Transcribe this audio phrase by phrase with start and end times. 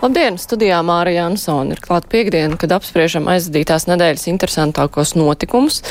[0.00, 0.38] Labdien!
[0.40, 5.82] Studijā Mārija Ansona ir klāta piekdiena, kad apspriežam aizdītās nedēļas interesantākos notikumus.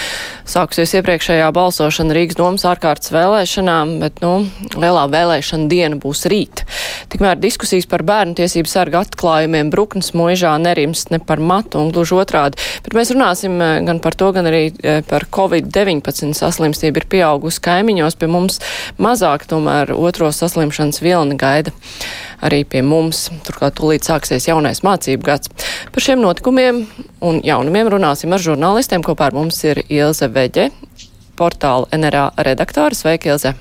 [0.50, 6.64] Sākusies iepriekšējā balsošana Rīgas domas ārkārtas vēlēšanām, bet, nu, lielā vēlēšana diena būs rīt.
[7.14, 12.18] Tikmēr diskusijas par bērnu tiesību sarga atklājumiem Bruknes mūžā nerimst ne par matu un gluži
[12.18, 12.58] otrādi.
[12.88, 17.62] Bet mēs runāsim eh, gan par to, gan arī eh, par Covid-19 saslimstību ir pieaugusi
[17.70, 18.18] kaimiņos.
[18.18, 18.58] Pie mums
[18.98, 21.78] mazāk tomēr otro saslimšanas vilni gaida
[22.46, 23.28] arī pie mums.
[23.46, 25.52] Turklāt tūlīt sāksies jaunais mācību gads.
[25.94, 26.84] Par šiem notikumiem
[27.26, 29.04] un jaunumiem runāsim ar žurnālistiem.
[29.06, 30.70] Kopā ar mums ir Ilze Veģe,
[31.40, 32.98] portāla NRA redaktore.
[32.98, 33.56] Sveika, Ilze!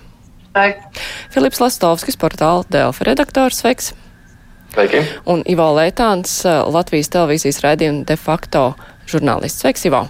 [0.53, 1.03] Sveiki!
[1.35, 3.63] Filips Lastovskis, portāla Delfa redaktors.
[3.63, 3.93] Sveiks!
[4.75, 5.03] Sveiki!
[5.31, 8.71] Un Ivo Leitāns, Latvijas televīzijas raidījuma de facto
[9.11, 9.65] žurnālists.
[9.65, 10.07] Sveiks, Ivo!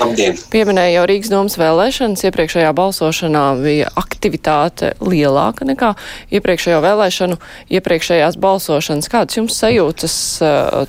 [0.00, 0.36] Labdien!
[0.50, 2.24] Pieminēja jau Rīgas domas vēlēšanas.
[2.28, 5.92] Iepriekšējā balsošanā bija aktivitāte lielāka nekā
[6.34, 7.38] iepriekšējo vēlēšanu,
[7.78, 9.10] iepriekšējās balsošanas.
[9.12, 10.18] Kādas jums sajūtas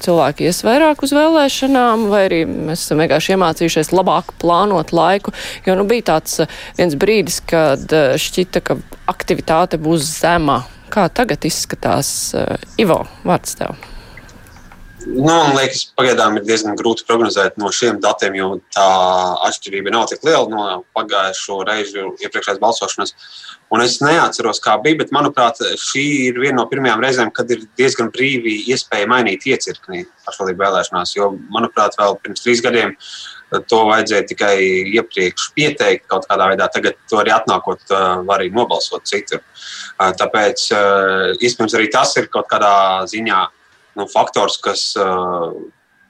[0.06, 5.36] cilvēki ies vairāk uz vēlēšanām, vai arī mēs esam vienkārši iemācījušies labāk plānot laiku?
[5.68, 6.42] Jo nu bija tāds
[6.80, 8.80] viens brīdis, kad šķita, ka
[9.12, 10.64] aktivitāte būs zema.
[10.94, 12.10] Kā tagad izskatās
[12.80, 13.04] Ivo?
[13.26, 13.95] Vārds tev!
[15.06, 18.86] Nu, man liekas, pagaidām ir diezgan grūti prognozēt no šiem datiem, jo tā
[19.46, 20.64] atšķirība nav tik liela no
[20.98, 23.14] pagājušo reizi iepriekšējās balsošanas.
[23.74, 27.68] Un es neatceros, kā bija, bet manuprāt, šī ir viena no pirmajām reizēm, kad ir
[27.78, 31.14] diezgan brīvi iespēja mainīt iecirkni pašvaldību vēlēšanās.
[31.18, 32.96] Jo, manuprāt, vēl pirms trīs gadiem
[33.70, 34.56] to vajadzēja tikai
[34.98, 36.70] iepriekš pieteikt kaut kādā veidā.
[36.74, 37.86] Tagad to arī atnākot,
[38.26, 39.46] var arī nobalsot citur.
[40.02, 40.66] Tāpēc
[41.38, 42.74] iespējams arī tas ir kaut kādā
[43.12, 43.44] ziņā
[44.00, 45.52] nu, faktors, kas uh,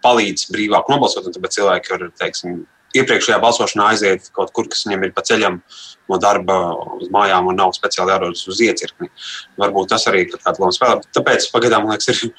[0.06, 1.30] palīdz brīvāk nobalsot.
[1.36, 2.64] Tāpēc cilvēki var, teiksim,
[3.02, 5.60] iepriekšējā balsošanā aiziet kaut kur, kas viņam ir pa ceļam
[6.10, 6.56] no darba
[7.00, 9.10] uz mājām un nav speciāli jārodas uz iecirkni.
[9.62, 11.00] Varbūt tas arī ir kāda loma spēlē.
[11.18, 12.36] Tāpēc pagaidām, liekas, ir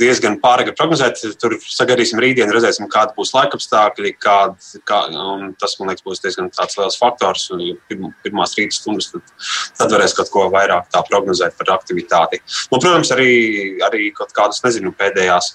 [0.00, 1.20] diezgan pāragri prognozēt.
[1.40, 4.14] Tur sagaidīsim rītdien, redzēsim, kāda būs laikapstākļi.
[4.24, 4.56] Kād,
[4.88, 5.02] kā,
[5.60, 7.50] tas, man liekas, būs diezgan liels faktors.
[7.90, 9.36] Pirm, pirmās rīta stundas, tad,
[9.82, 12.40] tad varēs kaut ko vairāk prognozēt par aktivitāti.
[12.70, 13.30] Un, protams, arī,
[13.84, 15.52] arī kaut kādas, nezinu, pēdējās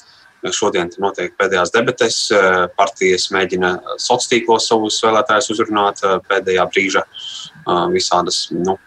[0.48, 2.18] Šodien notiek pēdējās debates.
[2.32, 8.48] Eh, partijas mēģina sociālos tīklos savus vēlētājus uzrunāt eh, pēdējā brīža eh, visādas.
[8.56, 8.80] Nu,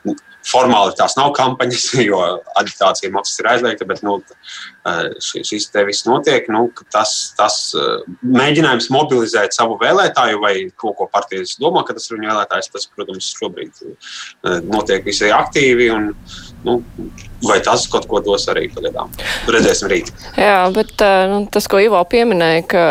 [0.42, 2.18] Formāli tās nav kampaņas, jo
[2.58, 4.16] agitācija maksas ir aizliegta, bet nu,
[5.22, 6.48] šis te viss notiek.
[6.50, 7.60] Nu, tas, tas
[8.26, 12.88] mēģinājums mobilizēt savu vēlētāju vai to, ko partijas domā, ka tas ir viņu vēlētājs, tas,
[12.90, 13.84] protams, šobrīd
[14.66, 15.92] notiek visai aktīvi.
[15.94, 16.10] Un,
[16.66, 16.80] nu,
[17.46, 19.10] vai tas kaut ko dos arī pagaidām.
[19.50, 20.12] Redzēsim rīt.
[20.38, 22.84] Jā, bet nu, tas, ko Ivo pieminēja, ka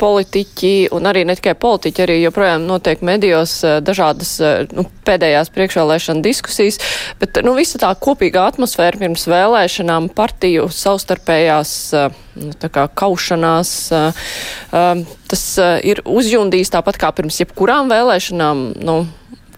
[0.00, 4.34] politiķi un arī ne tikai politiķi, arī joprojām notiek medijos dažādas
[4.74, 6.80] nu, pēdējās priekšvēlēšana diskusijas,
[7.22, 11.72] bet nu, visa tā kopīgā atmosfēra pirms vēlēšanām partiju savstarpējās
[12.42, 13.72] nu, kā, kaušanās,
[15.32, 15.48] tas
[15.86, 18.64] ir uzjundījis tāpat kā pirms jebkurām vēlēšanām.
[18.82, 19.02] Nu,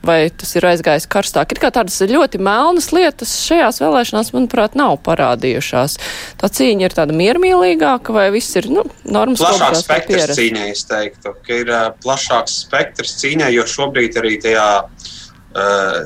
[0.06, 1.54] vai tas ir aizgājis karstāk.
[1.54, 5.98] Ir kā tādas ļoti melnas lietas šajās vēlēšanās, manuprāt, nav parādījušās.
[6.40, 11.34] Tā cīņa ir tāda miermīlīgāka, vai viss ir, nu, normas plašāks spektrs cīņai, es teiktu,
[11.44, 14.68] ka ir uh, plašāks spektrs cīņai, jo šobrīd arī tajā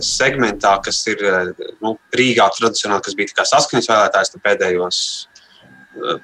[0.05, 1.23] segmentā, kas ir
[1.81, 4.99] nu, Rīgā tradicionāli, kas bija saskaņas vēlētājs, pēdējos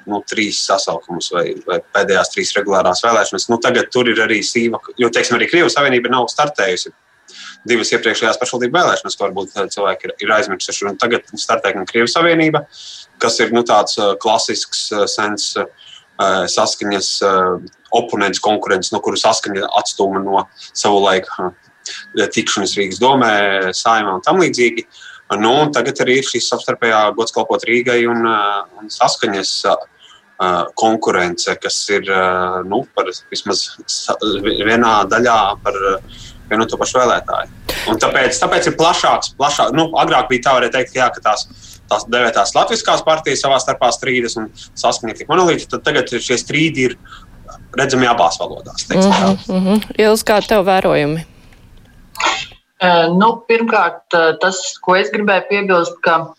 [0.06, 3.48] nu, trīs sasaukumus vai, vai pēdējās trīs regulārās vēlēšanas.
[3.50, 6.92] Nu, tagad tur ir arī sīva, jo, teiksim, arī Krievijas Savienība nav startējusi
[7.68, 10.86] divas iepriekšējās pašvaldību vēlēšanas, ko varbūt cilvēki ir, ir aizmirsuši.
[10.90, 12.64] Un tagad startē gan Krievijas Savienība,
[13.22, 15.68] kas ir nu, tāds uh, klasisks, uh, sens uh,
[16.14, 17.08] saskaņas
[17.94, 21.48] oponents, konkurents, no kuru saskaņa atstūma no savu laiku
[22.14, 23.32] tikšanas Rīgas domē,
[23.74, 24.86] saimē un tam līdzīgi.
[25.40, 28.22] Nu, tagad arī ir šīs savstarpējā gods kalpot Rīgai un,
[28.78, 29.50] un saskaņas
[30.78, 32.06] konkurence, kas ir
[32.70, 33.66] nu, par, vismaz
[34.22, 35.80] vienā daļā par
[36.50, 37.62] vienu to pašu vēlētāju.
[37.90, 39.74] Un tāpēc, tāpēc ir plašāks, plašāk.
[39.76, 41.46] Nu, agrāk bija tā, teikt, ka, jā, ka tās,
[41.90, 46.88] tās devētās latviskās partijas savā starpā strīdas un saskaņa tik monolīti, tad tagad šie strīdi
[46.88, 46.96] ir
[47.78, 48.86] redzami abās valodās.
[48.88, 50.00] Mm -hmm, mm -hmm.
[50.00, 51.26] Iels, kā tev vērojumi?
[52.84, 54.02] Uh, nu, pirmkārt,
[54.40, 56.34] tas, ko es gribēju piebilst, ka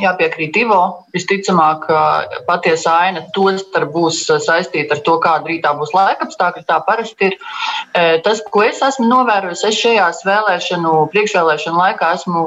[0.00, 0.80] Jāpiekrīt Ivo.
[1.14, 1.86] Visticamāk,
[2.46, 6.64] patiesa aina tostarp būs saistīta ar to, kāda rītā būs laikapstākļi.
[6.68, 7.38] Tā parasti ir.
[8.24, 12.44] Tas, ko es esmu novērojis, es šajās vēlēšanu, priekšvēlēšanu laikā esmu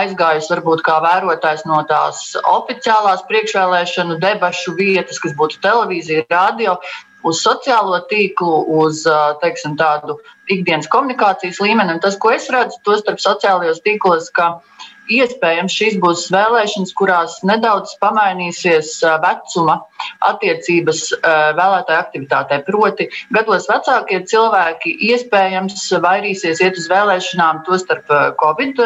[0.00, 6.78] aizgājis varbūt kā vērotājs no tās oficiālās priekšvēlēšanu debašu vietas, kas būtu televīzija, radio.
[7.26, 9.02] uz sociālo tīklu, uz
[9.42, 10.18] teiksim, tādu
[10.50, 11.96] ikdienas komunikācijas līmeni.
[11.96, 14.60] Un tas, ko es redzu, to starp sociālajos tīklos, ka
[15.08, 19.78] iespējams šīs būs vēlēšanas, kurās nedaudz pamainīsies vecuma
[20.28, 22.60] attiecības vēlētāju aktivitātē.
[22.68, 28.12] Proti, gados vecākie cilvēki iespējams vairīsies iet uz vēlēšanām, to starp
[28.42, 28.84] Covid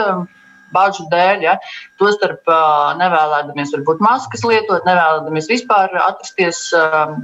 [0.75, 1.45] bāžu dēļ.
[1.47, 1.57] Ja?
[2.01, 2.49] Tostarp
[3.01, 6.65] nevēlēdamies varbūt maskas lietot, nevēlēdamies vispār atrasties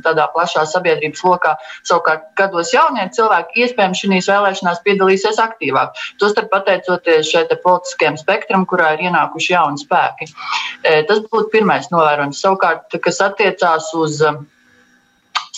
[0.04, 1.54] tādā plašā sabiedrības lokā.
[1.88, 5.96] Savukārt, gados jaunie cilvēki iespējams šīs vēlēšanās piedalīsies aktīvāk.
[6.22, 10.30] Tostarp pateicoties šai politiskajam spektram, kurā ir ienākuši jauni spēki.
[10.82, 12.42] Tas būtu pirmais novērojums.
[12.44, 14.22] Savukārt, kas attiecās uz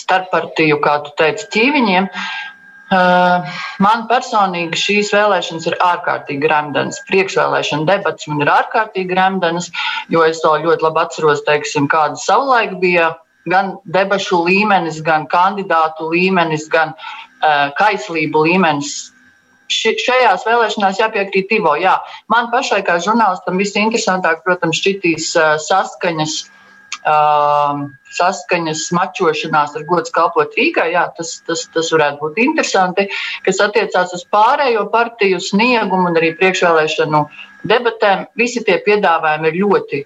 [0.01, 2.07] starppartiju, kā tu teici, ķīviņiem.
[2.07, 2.50] Uh,
[2.91, 6.99] Man personīgi šīs vēlēšanas ir ārkārtīgi gremdenas.
[7.07, 9.69] Priekšvēlēšana debats man ir ārkārtīgi gremdenas,
[10.11, 13.13] jo es to ļoti labi atceros, teiksim, kāda savulaik bija
[13.49, 18.93] gan debašu līmenis, gan kandidātu līmenis, gan uh, kaislību līmenis.
[19.71, 21.77] Šajās vēlēšanās jāpiekrīt Ivo.
[21.79, 21.95] Jā.
[22.27, 26.41] Man pašai kā žurnālistam visinteresantāk, protams, šķitīs uh, saskaņas
[27.01, 30.91] saskaņas mačošanās ar gods kalpot Rīgai.
[30.93, 33.07] Jā, tas, tas, tas varētu būt interesanti,
[33.45, 37.25] kas attiecās uz pārējo partiju sniegumu un arī priekšvēlēšanu
[37.67, 38.27] debatēm.
[38.37, 40.03] Visi tie piedāvājumi ir ļoti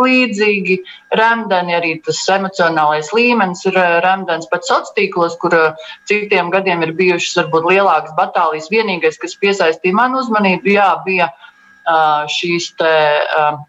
[0.00, 0.76] līdzīgi.
[1.16, 6.84] Rēmdeni arī tas emocionālais līmenis ir uh, rēmdens pat sociālos tīklos, kur uh, citiem gadiem
[6.84, 8.68] ir bijušas varbūt lielākas batālijas.
[8.72, 12.92] Vienīgais, kas piesaistīja manu uzmanību, jā, bija uh, šīs te.
[13.36, 13.64] Uh,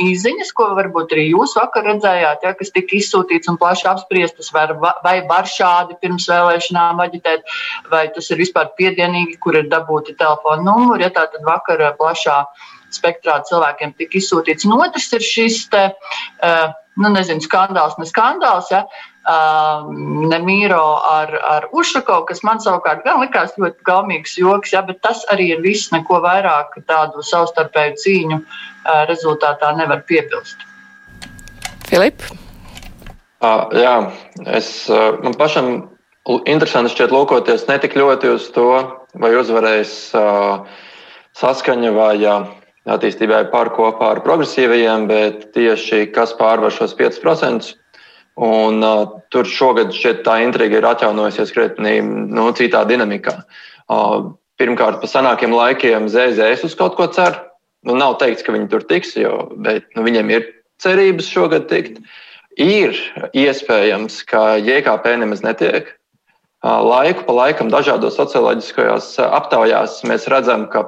[0.00, 4.66] izziņas, ko varbūt arī jūs vakar redzējāt, ja, kas tika izsūtīts un plaši apspriestas, vai,
[5.04, 7.44] vai var šādi pirms vēlēšanām aģitēt,
[7.92, 11.04] vai tas ir vispār piedienīgi, kur ir dabūti telefona numuri.
[11.04, 12.38] Ja, tā tad vakar plašā
[12.92, 14.66] spektrā cilvēkiem tika izsūtīts.
[14.68, 15.86] Un otrs ir šis te,
[17.00, 18.72] nu, nezinu, skandāls, ne skandāls.
[18.72, 18.84] Ja,
[19.22, 24.98] Um, Nemīro ar, ar Ušakovu, kas man savukārt gan likās ļoti gaumīgs joks, ja, bet
[25.06, 30.66] tas arī ir viss, neko vairāk tādu savstarpēju cīņu uh, rezultātā nevar piebilst.
[31.86, 32.24] Filip?
[33.38, 33.94] Uh, jā,
[34.58, 35.70] es, uh, man pašam
[36.50, 38.72] interesanti šķiet lūkoties ne tik ļoti uz to,
[39.22, 40.66] vai uzvarēs uh,
[41.38, 42.50] saskaņa vai uh,
[42.90, 47.76] attīstībai par kopā ar progresīvajiem, bet tieši kas pārvar šos 5%.
[48.40, 53.34] Un, uh, tur šogad šķiet, tā intriga ir atjaunojusies krietni nu, citā dinamikā.
[53.92, 57.36] Uh, pirmkārt, pa senākiem laikiem ZZS uz kaut ko cer.
[57.84, 60.48] Nu, nav teikts, ka viņi tur tiks, jo, bet nu, viņiem ir
[60.80, 62.00] cerības šogad tikt.
[62.60, 62.96] Ir
[63.36, 65.92] iespējams, ka JKP nemaz netiek.
[66.62, 70.86] Uh, laiku pa laikam dažādos socioloģiskajās aptaujās mēs redzam, ka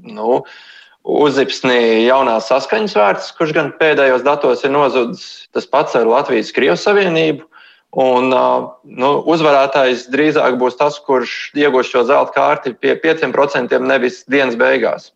[0.00, 0.62] nu, uh,
[1.04, 5.24] Uzipsnī jaunās saskaņas vērts, kurš gan pēdējos datos ir nozudis.
[5.52, 7.44] Tas pats ar Latvijas-Krievijas Savienību.
[7.94, 14.56] Un, nu, uzvarētājs drīzāk būs tas, kurš iegūs šo zelta kārti pie 5% nevis dienas
[14.58, 15.12] beigās,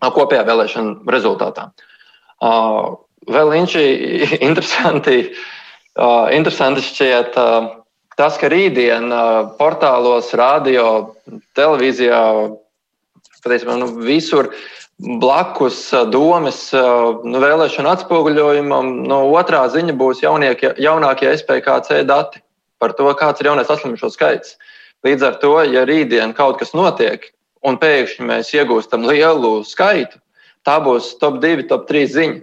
[0.00, 1.66] kopējā vēlēšana rezultātā.
[3.26, 5.18] Vēl viņš ir interesanti,
[6.38, 7.36] interesanti šķiet
[8.16, 9.12] tas, ka rītdien
[9.58, 10.86] portālos, radio,
[11.58, 12.22] televīzijā,
[13.44, 14.54] patiesībā nu, visur
[14.98, 22.40] blakus domas nu, vēlēšanu atspoguļojumam, no otrā ziņa būs jauniekie, jaunākie SPKC dati
[22.80, 24.56] par to, kāds ir jaunais saslimušo skaits.
[25.04, 27.28] Līdz ar to, ja rītdien kaut kas notiek
[27.66, 30.18] un pēkšņi mēs iegūstam lielu skaitu,
[30.66, 32.40] tā būs top 2, top 3 ziņa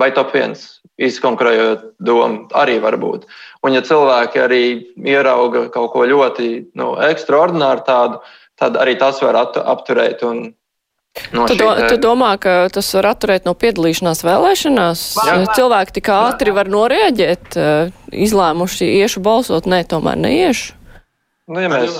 [0.00, 0.56] vai top 1.
[1.02, 3.24] Izkonkurējot domu, arī var būt.
[3.64, 4.64] Un, ja cilvēki arī
[5.08, 8.20] ierauga kaut ko ļoti nu, ekstraordināru, tādu,
[8.60, 10.44] tad arī tas var apturēt un
[11.32, 15.00] No tu, do, tu domā, ka tas var atturēt no piedalīšanās vēlēšanās?
[15.20, 15.34] Jā.
[15.58, 17.90] Cilvēki tik ātri var norēģēt, eh,
[18.26, 20.72] izlēmuši iešu balsot, nē, tomēr neiešu.
[21.52, 21.98] Nu, ja mēs,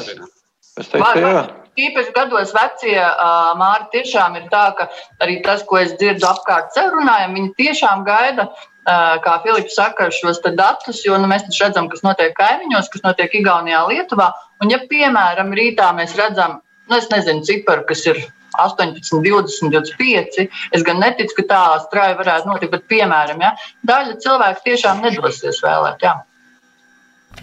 [0.81, 1.43] es teiktu, jā.
[1.73, 4.91] Īpaši gados vecie uh, māri tiešām ir tā, ka
[5.25, 8.51] arī tas, ko es dzirdu apkārt sev runājam, viņi tiešām gaida,
[8.85, 13.87] kā Filips saka, šos datus, jo nu, mēs redzam, kas notiek kaimiņos, kas notiek Igaunijā,
[13.89, 14.33] Lietuvā.
[14.61, 18.21] Un ja, piemēram, rītā mēs redzam, nu, es nezinu, ciparu, kas ir
[18.59, 20.49] 18, 20, 25.
[20.77, 23.55] Es gan neticu, ka tā strāva varētu notikt, bet, piemēram, ja,
[23.89, 26.05] daļa cilvēku tiešām nedosies vēlēt.
[26.05, 26.19] Jā.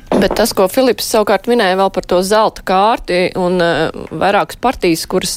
[0.10, 5.06] Bet tas, ko Filips savukārt minēja vēl par to zelta kārti un uh, vairākas partijas,
[5.10, 5.36] kuras,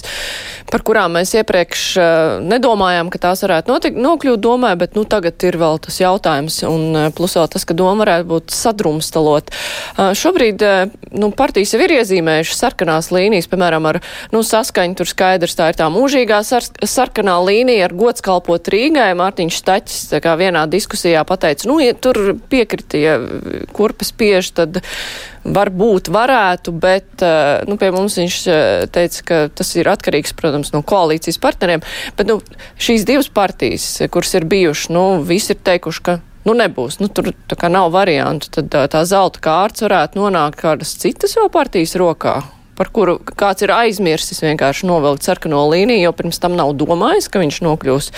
[0.73, 2.07] par kurām mēs iepriekš uh,
[2.41, 6.87] nedomājām, ka tās varētu notikt, nokļūt domē, bet nu tagad ir vēl tas jautājums un
[6.97, 9.52] uh, plus vēl tas, ka doma varētu būt sadrumstalot.
[9.52, 14.00] Uh, šobrīd uh, nu, partijas jau ir iezīmējušas sarkanās līnijas, piemēram, ar
[14.33, 19.12] nu, saskaņu tur skaidrs, tā ir tā mūžīgā sar sarkanā līnija ar gods kalpot Rīgai.
[19.21, 23.19] Mārtiņš Staķis kā vienā diskusijā pateica, nu, ja tur piekritie
[23.76, 24.81] kurpes spiež, tad
[25.42, 27.25] varbūt varētu, bet
[27.69, 28.38] nu, pie mums viņš
[28.95, 31.83] teica, ka tas ir atkarīgs, protams, no koalīcijas partneriem.
[32.19, 32.38] Bet nu,
[32.81, 37.00] šīs divas partijas, kuras ir bijušas, nu, visi ir teikuši, ka nu, nebūs.
[37.02, 38.50] Nu, tur tā kā nav variantu.
[38.59, 42.40] Tad tā zelta kārts varētu nonākt kādas citas vēl partijas rokā
[42.82, 47.42] par kuru kāds ir aizmirsis vienkārši novilkt sarkano līniju, jo pirms tam nav domājis, ka
[47.42, 48.08] viņš nokļūs,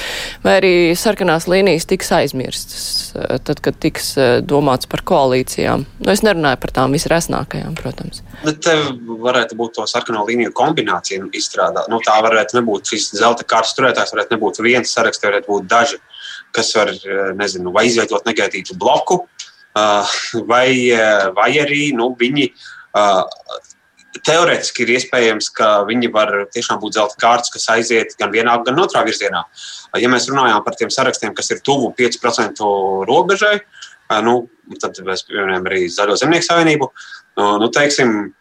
[0.44, 5.84] vai arī sarkanās līnijas tiks aizmirstas, eh, tad, kad tiks eh, domāts par koalīcijām.
[6.00, 8.22] Nu, es nerunāju par tām visresnākajām, protams.
[8.44, 8.76] Bet te
[9.26, 11.90] varētu būt to sarkano līniju kombinācija izstrādāt.
[11.92, 16.00] Nu, tā varētu nebūt šis zelta kārtas turētājs, varētu nebūt viens saraksts, varētu būt daži,
[16.56, 19.26] kas var, eh, nezinu, vai izveidot negaidītu bloku,
[20.46, 20.70] vai,
[21.34, 22.44] vai arī nu, viņi
[24.22, 28.78] teorētiski ir iespējams, ka viņi var tiešām būt zelta kārtas, kas aiziet gan vienā, gan
[28.82, 29.42] otrā virzienā.
[30.00, 32.62] Ja mēs runājam par tiem sarakstiem, kas ir tuvu 5%
[33.08, 33.58] robežai,
[34.24, 34.38] nu,
[34.80, 36.90] tad mēs pieminējam arī Zaļo zemnieku savienību.
[37.40, 38.32] Nu, nu, teiksim,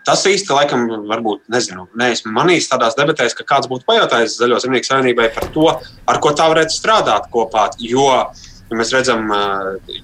[0.00, 4.88] Tas īsti, laikam, varbūt, nezinu, neesmu manījis tādās debatēs, ka kāds būtu pajautājis Zaļo zemnieku
[4.88, 5.66] savienībai par to,
[6.08, 7.66] ar ko tā varētu strādāt kopā.
[7.84, 8.40] Jo uh,
[8.70, 9.24] Ja mēs redzam,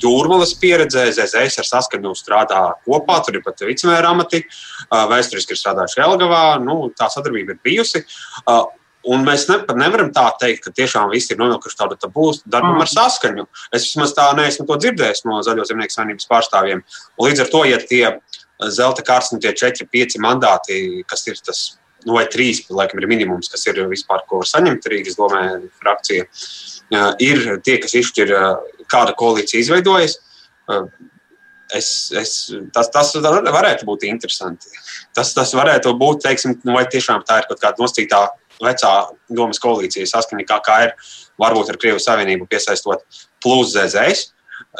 [0.03, 4.41] jūrmālas pieredzē, ZZS ar saskaņu strādā kopā, tur ir pat vicemēra amati,
[4.91, 8.03] vēsturiski ir strādājuši Elgavā, nu, tā sadarbība ir bijusi.
[9.07, 12.83] Un mēs ne, nevaram tā teikt, ka tiešām visi ir nonākuši tādā tabū darbam mm.
[12.83, 13.45] ar saskaņu.
[13.71, 16.83] Es vismaz tā neesmu to dzirdējis no Zaļo zemnieku savienības pārstāvjiem.
[17.15, 18.03] Un līdz ar to, ja tie
[18.75, 21.61] zelta kārtas un tie 4, 5 mandāti, kas ir tas,
[22.03, 25.45] nu, vai 3, laikam, ir minimums, kas ir vispār, ko var saņemt Rīgas domē
[25.79, 26.27] frakcija.
[26.27, 26.76] Uh,
[27.23, 28.33] ir tie, kas izšķir,
[28.91, 30.19] kāda koalīcija izveidojas.
[31.75, 32.33] Es, es,
[32.75, 34.71] tas, tas varētu būt interesanti.
[35.17, 38.21] Tas, tas varētu būt, teiksim, nu, vai tiešām tā ir kaut kāda nostītā
[38.63, 38.93] vecā
[39.35, 40.95] domas koalīcija saskaņā, kā, kā ir
[41.43, 43.03] varbūt ar Krievijas Savienību piesaistot
[43.43, 44.33] plus ZZS.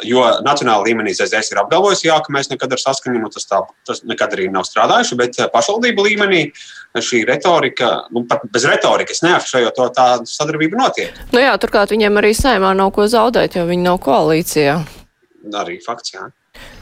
[0.05, 3.61] Jo nacionāla līmenī ZZS ir apgalvojis, jā, ka mēs nekad ar saskaņu, nu, tas, tā,
[3.85, 6.41] tas nekad arī nav strādājuši, bet pašvaldību līmenī
[7.03, 11.17] šī retorika, nu, pat bez retorikas neapšaujot to, tā sadarbība notiek.
[11.33, 14.77] Nu jā, turklāt viņiem arī saimā nav ko zaudēt, jo viņi nav koalīcijā.
[15.55, 16.29] Arī fakts, jā.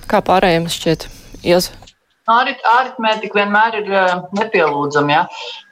[0.09, 1.09] Kā pārējiem šķiet?
[1.45, 1.71] Ies.
[2.25, 5.13] Aritmētika vienmēr ir uh, nepielūdzama.
[5.13, 5.25] Ja?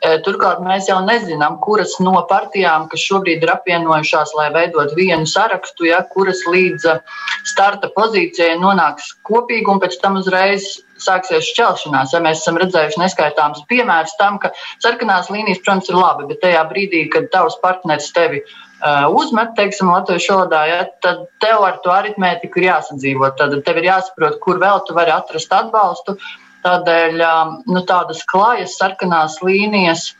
[0.06, 5.26] Uh, turklāt mēs jau nezinām, kuras no partijām, kas šobrīd ir apvienojušās, lai veidot vienu
[5.30, 7.02] sarakstu, ja, kuras līdz uh,
[7.50, 12.14] starta pozīcijai nonāks kopīgi un pēc tam uzreiz sāksies šķelšanās.
[12.14, 16.64] Ja mēs esam redzējuši neskaitāmus piemērus tam, ka sarkanās līnijas, protams, ir labi, bet tajā
[16.70, 21.94] brīdī, kad tavs partneris tevi uh, uzmet, teiksim, latviešu valodā, ja, tad tev ar to
[21.94, 23.38] aritmētiku ir jāsadzīvot.
[23.40, 26.18] Tad tev ir jāsaprot, kur vēl tu vari atrast atbalstu.
[26.64, 27.24] Tādēļ
[27.68, 30.14] nu, tādas klājas, sarkanās līnijas.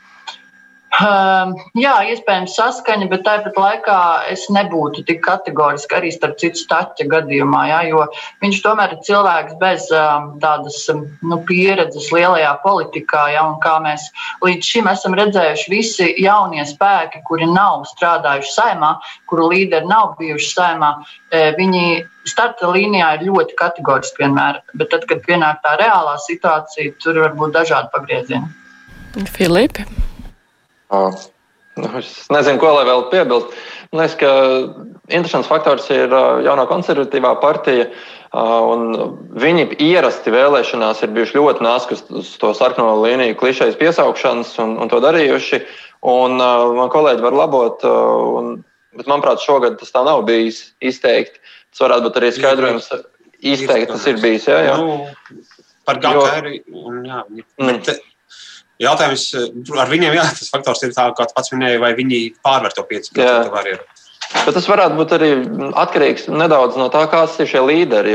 [0.94, 3.98] Jā, iespējams, saskaņa, bet tāpat laikā
[4.30, 8.04] es nebūtu tik kategoriski arī starp citu staķa gadījumā, jā, jo
[8.44, 9.88] viņš tomēr ir cilvēks bez
[10.44, 14.06] tādas nu, pieredzes lielajā politikā, jā, kā mēs
[14.44, 18.94] līdz šim esam redzējuši, visi jaunie spēki, kuri nav strādājuši saimā,
[19.26, 20.94] kuru līderi nav bijuši saimā,
[21.58, 21.84] viņi
[22.28, 27.34] starta līnijā ir ļoti kategoriski vienmēr, bet tad, kad pienāk tā reālā situācija, tur var
[27.34, 28.46] būt dažādi pagriezieni.
[29.34, 29.86] Filipi?
[31.74, 33.54] Nu, es nezinu, ko lai vēl piebilst.
[33.90, 34.30] Man liekas, ka
[35.10, 36.12] interesants faktors ir
[36.46, 37.88] jaunā konservatīvā partija.
[39.44, 44.90] Viņi ierasti vēlēšanās ir bijuši ļoti nāski uz to sarkano līniju, klišejas piesaukšanas un, un
[44.90, 45.62] to darījuši.
[46.14, 46.38] Un,
[46.78, 48.56] man kolēģi var labot, un,
[48.94, 51.42] bet manuprāt, šogad tas tā nav bijis izteikti.
[51.74, 52.90] Tas varētu būt arī skaidrojums.
[53.44, 54.46] Izteikti tas ir bijis.
[54.50, 54.74] Jā, jā.
[54.78, 55.40] Nu,
[55.84, 57.66] par mm.
[57.66, 57.90] bet,
[58.82, 59.26] jautājums
[59.78, 63.52] ar viņiem, jā, tas faktors ir tā, kā pats minēja, vai viņi pārvar to 5%
[63.54, 63.84] barjeru.
[64.34, 65.28] Bet tas varētu būt arī
[65.78, 68.14] atkarīgs nedaudz no tā, kāds ir šie līderi.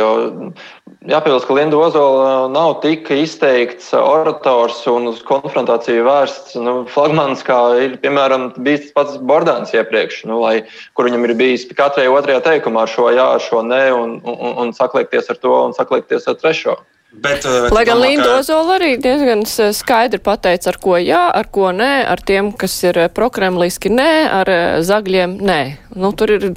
[1.10, 7.60] Jāpiebilst, ka Linda Ozola nav tik izteikts orators un uz konfrontāciju vērsts nu, flagmans, kā
[7.86, 10.56] ir piemēram bijis tas pats Bordāns iepriekš, nu, lai,
[10.98, 14.56] kur viņam ir bijis katrai otrajā teikumā ar šo jā, ar šo nē, un, un,
[14.66, 16.80] un sakliekties ar to un sakliekties ar trešo.
[17.12, 19.42] Bet, uh, Lai gan Linda Ozola arī diezgan
[19.74, 24.12] skaidri pateica, ar ko jā, ar ko nē, ar tiem, kas ir eh, prokremliski nē,
[24.42, 25.62] ar eh, zagļiem nē.
[25.98, 26.52] Nu, tur ir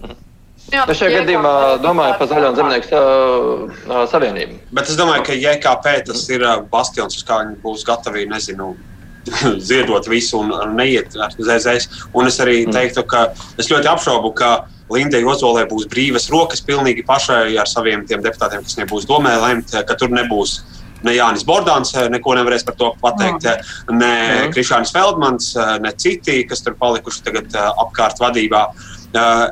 [0.73, 1.55] Jā, es šajā gadījumā
[1.85, 4.55] domāju par Zaļo un Zemnieku uh, savienību.
[4.73, 8.71] Bet es domāju, ka JKP tas ir bastions, uz kā viņi būs gatavi, nezinu,
[9.69, 12.07] ziedot visu un neiet ar ZZS.
[12.17, 12.77] Un es arī mm.
[12.77, 13.27] teiktu, ka
[13.61, 14.53] es ļoti apšaubu, ka
[14.93, 19.99] Lindai Ozolē būs brīvas rokas pilnīgi pašai ar saviem deputātiem, kas nebūs domē, lemt, ka
[19.99, 20.61] tur nebūs
[21.03, 23.99] ne Jānis Bordāns, neko nevarēs par to pateikt, mm.
[23.99, 24.53] ne mm.
[24.55, 28.67] Krišānis Feldmans, ne citi, kas tur palikuši tagad apkārt vadībā.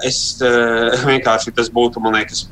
[0.06, 0.20] Es
[1.11, 2.47] vienkārši tas būtu, man liekas,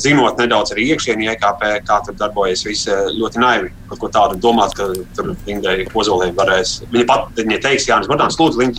[0.00, 3.72] zinot nedaudz arī iekšienē IKP, kā tur darbojas viss ļoti naivi.
[3.90, 6.78] Kaut ko tādu domāt, ka tur Lindai Ozolē varēs.
[6.92, 8.70] Viņa pat, viņa teiks, Jānis Bordāns, lūdzu,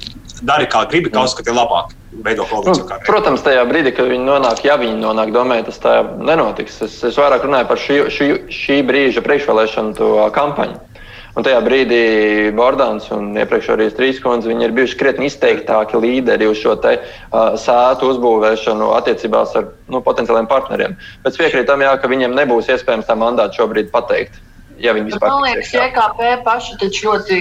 [0.42, 1.94] dari kā gribi, kā uzskati labāk.
[2.24, 6.80] Nu, protams, tajā brīdī, kad viņi nonāk, ja viņi nonāk domē, tas tā nenotiks.
[6.88, 10.80] Es, es vairāk runāju par šī, šī, šī brīža priekšvēlēšanu kampaņu.
[11.36, 12.04] Un tajā brīdī
[12.56, 18.14] Bordāns un iepriekš arī Strīskundze ir bijuši krietni izteiktāki līderi uz šo te, uh, sētu
[18.14, 20.96] uzbūvēšanu attiecībās ar nu, potenciāliem partneriem.
[21.26, 24.40] Bet piekrītam, jā, ka viņiem nebūs iespējams tā mandātu šobrīd pateikt
[24.82, 27.39] ja viņi vispār Man liekas, ka EKP paši taču ļoti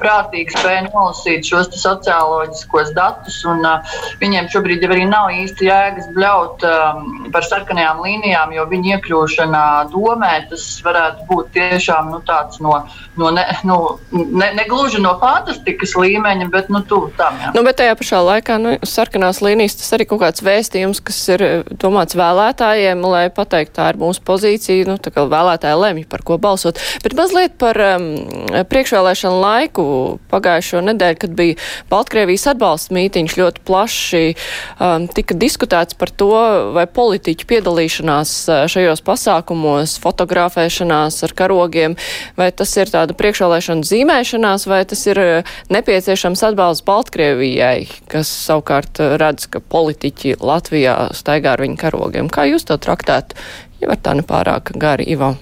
[0.00, 6.10] prātīgi spēja nolasīt šos socioloģiskos datus, un uh, viņiem šobrīd jau arī nav īsti jēgas
[6.16, 9.62] bļaut um, par sarkanajām līnijām, jo viņu iekļūšana
[9.92, 12.74] domē, tas varētu būt tiešām nu, tāds no,
[13.20, 13.78] no ne, nu,
[14.12, 17.38] ne, ne gluži no fantastikas līmeņa, bet nu, tuvu tam.
[17.40, 17.52] Jā.
[17.56, 21.46] Nu, bet tajā pašā laikā nu, sarkanās līnijas tas arī kaut kāds vēstījums, kas ir
[21.82, 26.38] domāts vēlētājiem, lai pateikt, tā ir mūsu pozīcija, nu, tā kā vēlētāji lemj, par ko
[26.42, 27.02] balsot balsot.
[27.02, 29.84] Bet mazliet par um, priekšvēlēšanu laiku
[30.30, 31.56] pagājušo nedēļu, kad bija
[31.90, 34.34] Baltkrievijas atbalsta mītiņš ļoti plaši,
[34.80, 36.32] um, tika diskutēts par to,
[36.74, 41.96] vai politiķu piedalīšanās uh, šajos pasākumos, fotografēšanās ar karogiem,
[42.36, 49.02] vai tas ir tāda priekšvēlēšana zīmēšanās, vai tas ir uh, nepieciešams atbalsts Baltkrievijai, kas savukārt
[49.02, 52.32] uh, redz, ka politiķi Latvijā staigā ar viņu karogiem.
[52.32, 53.38] Kā jūs to traktētu?
[53.82, 55.34] Ja var tā nepārāk gari, Ivo.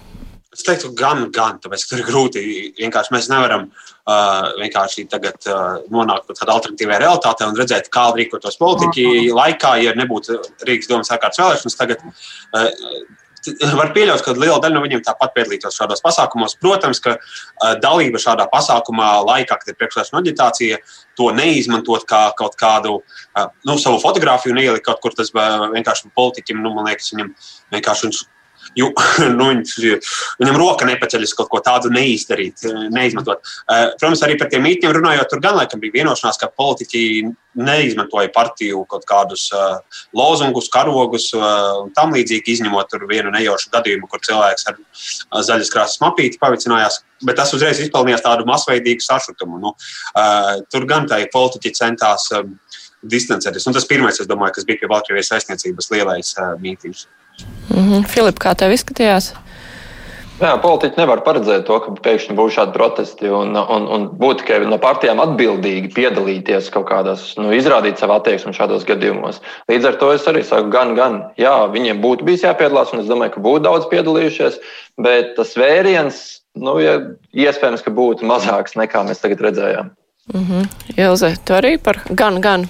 [0.50, 2.40] Es teiktu, gan, gan, tāpēc tur ir grūti.
[2.80, 8.09] Vienkārši mēs nevaram uh, vienkārši tagad uh, nonākt pie tāda alternatīvā realitātē un redzēt, kā
[8.16, 11.78] rīkotos politiķi laikā, ja nebūtu Rīgas domas ārkārtas vēlēšanas.
[11.78, 12.66] Tagad, uh,
[13.40, 16.59] Var pieļaut, ka liela daļa no viņiem tāpat piedalītos šādos pasākumos.
[16.61, 20.80] Protams, ka uh, dalība šādā pasākumā, laikā, kad ir priekšvēlēšana aģitācija,
[21.16, 26.61] to neizmantot kā kaut kādu uh, nu, savu fotografiju, neielikt kaut kur tas vienkārši politiķim,
[26.61, 27.33] nu, man liekas, viņam
[27.78, 28.21] vienkārši viņš
[28.79, 28.91] Ju,
[29.39, 29.75] nu, viņš,
[30.41, 33.43] viņam roka nepaceļas kaut ko tādu neizdarīt, neizmantot.
[33.66, 37.05] Eh, protams, arī par tiem mītņiem runājot, tur gan laikam bija vienošanās, ka politiķi
[37.59, 39.81] neizmantoja partiju kaut kādus uh,
[40.14, 44.79] lozungus, karogus uh, un tam līdzīgi, izņemot vienu nejaušu gadījumu, kur cilvēks ar
[45.49, 47.01] zaļas krāsas mapīti pavicinājās.
[47.27, 49.59] Bet tas uzreiz izpelnījās tādu masveidīgu sašutumu.
[49.64, 52.47] Nu, uh, tur gan tā politiķi centās uh,
[53.03, 53.66] distancēties.
[53.66, 57.09] Un tas pirmais, domāju, kas bija pie Baltkrievijas aizsniecības lielais uh, mītījums.
[57.70, 58.09] Mm -hmm.
[58.09, 59.33] Filip, kā tev izskatījās?
[60.40, 64.62] Jā, politiķi nevar paredzēt to, ka pēkšņi būs šādi protesti un, un, un būt tikai
[64.64, 69.42] no partijām atbildīgi piedalīties kaut kādās, nu, izrādīt savu attieksmi šādos gadījumos.
[69.68, 73.12] Līdz ar to es arī saku, gan, gan, jā, viņiem būtu bijis jāpiedalās, un es
[73.12, 74.57] domāju, ka būtu daudz piedalījušies,
[75.05, 76.96] bet tas vēriens, nu, ja,
[77.37, 79.92] iespējams, ka būtu mazāks nekā mēs tagad redzējām.
[80.35, 80.69] Mm -hmm.
[80.97, 82.69] Ilze, tu arī par gan, gan.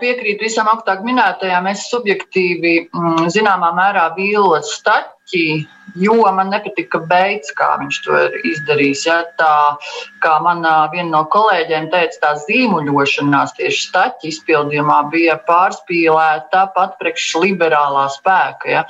[0.00, 1.66] Piekrītu visam augstāk minētajām.
[1.68, 8.38] Es subjektīvi mm, zināmā mērā vīlu staķi, jo man nepatika beidz, kā viņš to ir
[8.52, 9.06] izdarījis.
[9.06, 9.18] Ja?
[9.36, 9.76] Tā
[10.24, 17.36] kā man viena no kolēģiem teica, tā zīmuļošanās tieši staķi izpildījumā bija pārspīlēta pat priekš
[17.44, 18.70] liberālā spēka.
[18.70, 18.86] Ja?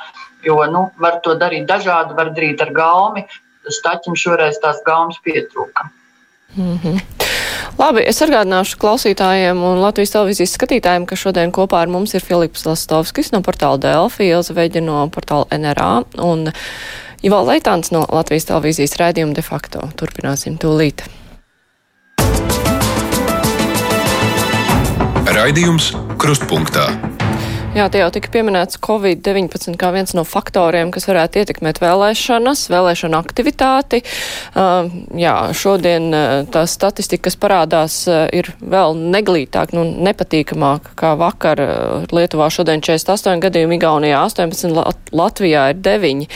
[0.46, 3.26] Jo nu, var to darīt dažādi, var darīt ar gaumi.
[3.66, 5.90] Staķim šoreiz tās gaumas pietrūka.
[6.56, 7.00] Mm -hmm.
[7.76, 12.64] Labi, es atgādināšu klausītājiem un Latvijas televīzijas skatītājiem, ka šodien kopā ar mums ir Filips
[12.64, 15.90] Lastovskis no portāla Delfi, Ilza Veģa no portāla NRA
[16.24, 16.48] un
[17.20, 19.84] Ivo Leitāns no Latvijas televīzijas raidījuma de facto.
[20.00, 21.04] Turpināsim tūlīt.
[25.36, 26.88] Raidījums Krustpunktā.
[27.76, 33.18] Jā, tie jau tika pieminēts Covid-19 kā viens no faktoriem, kas varētu ietekmēt vēlēšanas, vēlēšanu
[33.18, 34.00] aktivitāti.
[34.56, 34.88] Uh,
[35.20, 41.60] jā, šodien uh, tā statistika, kas parādās, uh, ir vēl neglītāk, nu, nepatīkamāk kā vakar.
[42.16, 46.26] Lietuvā šodien 48 gadījumi, Igaunijā 18, Lat Latvijā ir 9.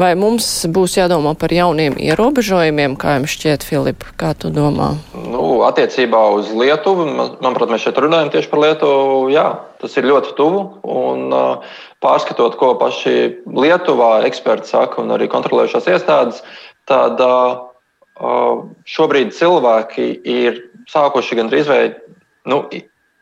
[0.00, 4.94] Vai mums būs jādomā par jauniem ierobežojumiem, kā jums šķiet, Filip, kā tu domā?
[5.12, 10.08] Nu, attiecībā uz Lietuvu, man, manuprāt, mēs šeit runājam tieši par Lietuvu, jā, tas ir
[10.08, 10.62] ļoti tuvu.
[10.88, 11.32] Un,
[12.04, 13.14] pārskatot, ko paši
[13.46, 16.42] Lietuvā eksperti saka un arī kontrolējušās iestādes,
[16.90, 17.22] tad
[18.88, 21.82] šobrīd cilvēki ir sākuši gandrīz vai
[22.48, 22.64] nu,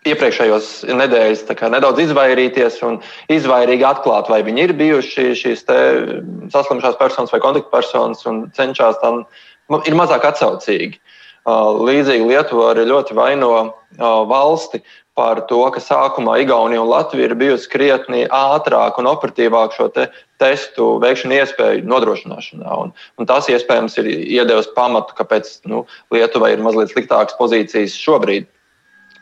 [0.06, 1.42] iepriekšējos nedēļas
[1.72, 3.00] nedaudz izvairīties un
[3.32, 9.24] izvairīgi atklāt, vai viņi ir bijuši šīs saslimšanās personas vai kontaktpersonas un cenšas tam
[9.72, 11.00] nu, ir mazāk atsaucīgi.
[11.46, 13.50] Līdzīgi Lietuva arī ļoti vaino
[13.98, 14.80] valsti
[15.16, 20.08] par to, ka sākumā Igaunija un Latvija ir bijusi krietni ātrāk un operatīvāk šo te
[20.42, 22.66] testu veikšanu iespēju nodrošināšanā.
[22.82, 28.50] Un, un tas iespējams ir iedevis pamatu, kāpēc nu, Lietuvai ir mazliet sliktākas pozīcijas šobrīd.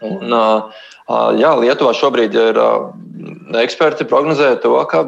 [0.04, 0.34] Un,
[1.04, 2.58] Jā, Lietuvā šobrīd ir
[3.60, 5.02] eksperti prognozē to, ka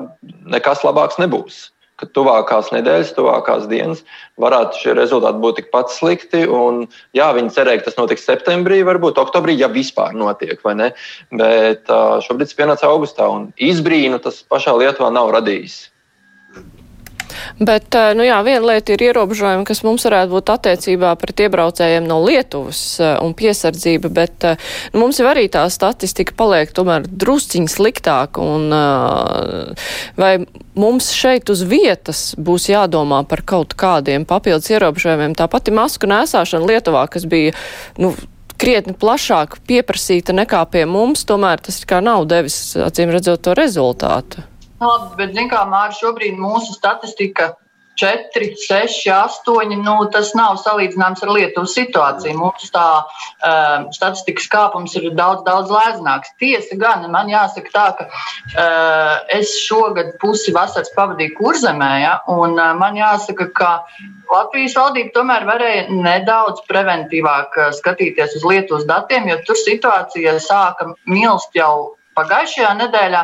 [0.52, 4.02] nekas labāks nebūs ka tuvākās nedēļas, tuvākās dienas
[4.40, 6.44] varētu šie rezultāti būt tikpat slikti.
[6.44, 6.84] Un,
[7.16, 10.60] jā, viņi cerēja, ka tas notiks septembrī, varbūt oktobrī, ja vispār notiek?
[11.32, 15.86] Bet šobrīd tas pienāca augustā, un izbrīnu tas pašā Lietuvā nav radījis.
[17.58, 22.20] Bet, nu jā, viena lieta ir ierobežojumi, kas mums varētu būt attiecībā pret iebraucējiem no
[22.24, 22.82] Lietuvas
[23.22, 24.46] un piesardzība, bet
[24.92, 28.40] nu, mums jau arī tā statistika paliek tomēr drusciņi sliktāk.
[28.42, 28.70] Un,
[30.20, 30.32] vai
[30.78, 35.36] mums šeit uz vietas būs jādomā par kaut kādiem papildus ierobežojumiem?
[35.38, 37.54] Tā pati masku nēsāšana Lietuvā, kas bija,
[38.00, 38.14] nu,
[38.60, 44.44] krietni plašāk pieprasīta nekā pie mums, tomēr tas kā nav devis, acīm redzot, to rezultātu.
[44.76, 47.54] Labi, bet, zināmā mērā, Māra, šobrīd mūsu statistika
[47.96, 49.72] 4, 6, 8.
[49.80, 52.36] Nu, tas nav salīdzināms ar Lietuvas situāciju.
[52.36, 56.34] Mums tā uh, statistikas kāpums ir daudz, daudz lēznāks.
[56.42, 62.60] Tiesa gan, man jāsaka tā, ka uh, es šogad pusi vasaras pavadīju kurzemē, ja, un
[62.60, 63.72] uh, man jāsaka, ka
[64.28, 71.56] Latvijas valdība tomēr varēja nedaudz preventīvāk skatīties uz Lietuvas datiem, jo tur situācija sāka milst
[71.56, 73.22] jau pagājušajā nedēļā.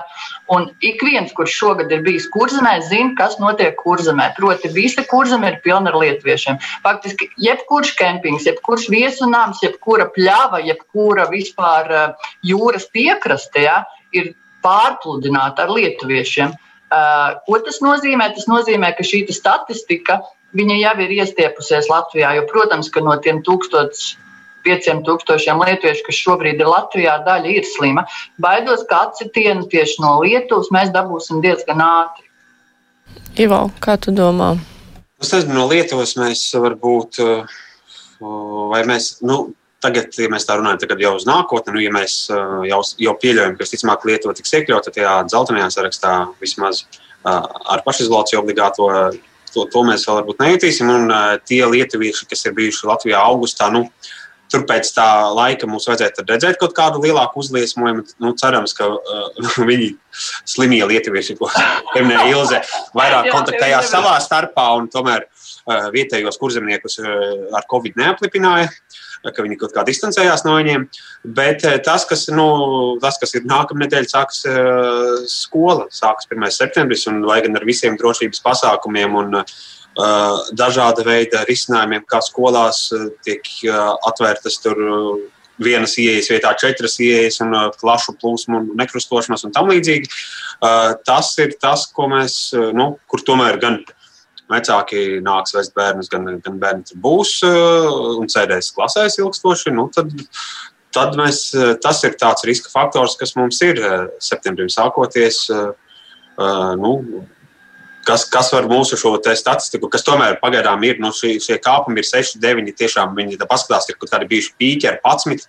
[0.55, 4.33] Un ik viens, kurš šogad ir bijis kurzemē, zina, kas notiek kurzemē.
[4.37, 6.61] Proti, visa kurzeme ir pilna ar lietuviešiem.
[6.85, 15.67] Faktiski, jebkurš kempings, jebkurš viesunāms, jebkura pļava, jebkura vispār eh, jūras piekraste ja, ir pārpludināta
[15.67, 16.53] ar lietuviešiem.
[16.93, 18.29] Uh, ko tas nozīmē?
[18.37, 20.19] Tas nozīmē, ka šī statistika
[20.53, 22.35] viņa jau ir iestiepusies Latvijā.
[22.37, 24.13] Jo, protams, ka no tiem 1000
[24.65, 28.05] 500 lietuviešu, kas šobrīd ir Latvijā, daļa ir slima.
[28.43, 32.29] Baidos, ka atsitienu tieši no Lietuvas mēs dabūsim diezgan ātri.
[33.43, 34.55] Ivo, kā tu domā?
[35.23, 37.59] Es nezinu, no Lietuvas mēs varbūt, eh,
[38.73, 42.31] vai mēs, nu, tagad, ja mēs tā runājam, tagad jau uz nākotni, nu, ja mēs
[42.31, 47.85] eh, jau, jau pieļaujam, ka visticamāk Lietuva tiks iekļauta tajā dzeltenajā sarakstā vismaz eh, ar
[47.87, 48.89] pašizolāciju obligāto.
[49.53, 50.89] To, to mēs vēl varbūt nejutīsim.
[50.89, 51.11] Un
[51.45, 54.22] tie lietuvieši, kas ir bijuši Latvijā augustā, nu, uh,
[54.53, 58.05] Tur pēc tā laika mums vajadzētu redzēt kaut kādu lielāku uzliesmojumu.
[58.21, 59.93] Nu, cerams, ka uh, viņi
[60.49, 61.49] slimie lietuvieši, ko
[61.95, 62.61] pieminēja Ilze,
[62.99, 67.15] vairāk kontaktējās savā starpā un tomēr uh, vietējos kurzemniekus uh,
[67.57, 68.69] ar covid neaplipināja
[69.31, 70.89] ka viņi kaut kā distancējās no viņiem.
[71.37, 72.47] Bet uh, tas, kas, nu,
[73.03, 75.87] tas, kas ir nākamā nedēļa, sākas uh, skola.
[75.95, 76.49] Sākas 1.
[76.55, 79.55] septembris, un vai gan ar visiem drošības pasākumiem un uh,
[80.57, 82.87] dažāda veida risinājumiem, kā skolās
[83.27, 83.49] tiek
[84.09, 84.79] atvērtas tur
[85.63, 90.09] vienas ieejas vietā četras ieejas un plašu plūsmu un nekrustošanos un tam līdzīgi.
[91.07, 92.39] Tas ir tas, ko mēs,
[92.77, 93.83] nu, kur tomēr gan
[94.53, 100.13] vecāki nāks vest bērnus, gan, gan bērni tur būs un sēdēs klasēs ilgstoši, nu, tad,
[100.95, 101.45] tad mēs,
[101.85, 103.81] tas ir tāds riska faktors, kas mums ir
[104.21, 105.45] septembrim sākoties.
[106.81, 106.93] Nu,
[108.07, 112.09] kas, kas var mūsu šo statistiku, kas tomēr pagaidām ir, nu, šie, šie kāpumi ir
[112.09, 115.49] 6, 9, tiešām viņi paskatās, ir kaut kādi bijuši pīķi ar 11.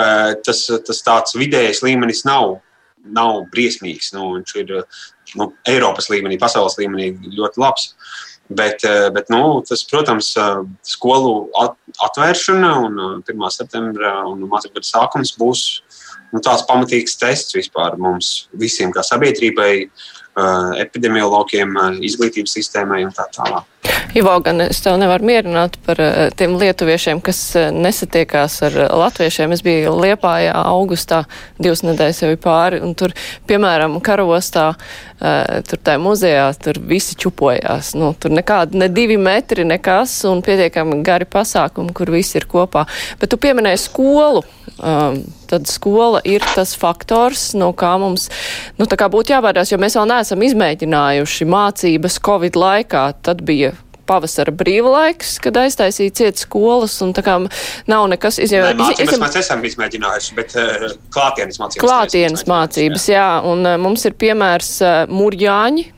[0.00, 2.58] Eh, tas, tas tāds vidējais līmenis nav,
[3.04, 4.12] nav briesmīgs.
[4.16, 4.74] Nu, viņš ir
[5.38, 7.94] nu, Eiropas līmenī, pasaules līmenī ļoti labs.
[8.50, 11.50] Bet, eh, bet nu, tas, protams, eh, skolu
[12.02, 13.50] atvēršana un 1.
[13.54, 15.66] septembra un mācību gada sākums būs
[16.32, 19.90] nu, tāds pamatīgs tests vispār mums visiem, kā sabiedrībai,
[20.80, 21.74] epidemiologiem,
[22.06, 23.66] izglītības sistēmai un tā tālāk.
[24.14, 25.98] Ivo, gan es tev nevaru mierināt par
[26.38, 27.38] tiem lietuviešiem, kas
[27.74, 29.54] nesatiekās ar latviešiem.
[29.54, 31.22] Es biju Liepājā augustā,
[31.62, 33.14] divas nedēļas jau pāri, un tur,
[33.50, 34.72] piemēram, karostā,
[35.20, 37.92] tur tajā muzejā, tur visi čupojās.
[37.98, 42.86] Nu, tur nekādi, ne divi metri, nekas, un pietiekami gari pasākumi, kur visi ir kopā.
[43.20, 44.44] Bet tu pieminēji skolu.
[44.80, 45.18] Um,
[45.50, 48.30] tad skola ir tas faktors, no kā mums
[48.78, 53.02] nu, kā būtu jāvērās, jo mēs vēl neesam izmēģinājuši mācības Covid laikā.
[53.26, 53.74] Tad bija
[54.10, 57.38] pavasara brīvlaiks, kad aiztaisīja ciet skolas, un tā kā
[57.90, 58.74] nav nekas izjauts.
[58.80, 59.22] Mācības iz...
[59.22, 61.84] mēs esam izmēģinājuši, bet uh, klātienes mācības.
[61.84, 63.22] Klātienes mācības, jā.
[63.22, 65.88] jā, un uh, mums ir piemērs uh, Murjāņi,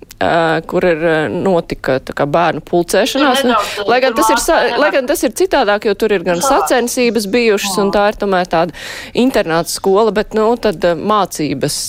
[0.71, 1.01] kur ir
[1.33, 3.43] notika kā, bērnu pulcēšanās.
[3.49, 3.57] Nu,
[3.89, 4.43] lai, gan tas ir,
[4.79, 8.47] lai gan tas ir citādāk, jo tur ir gan sacensības bijušas, un tā ir tomēr
[8.53, 8.77] tāda
[9.19, 11.81] internāta skola, bet, nu, tad mācības.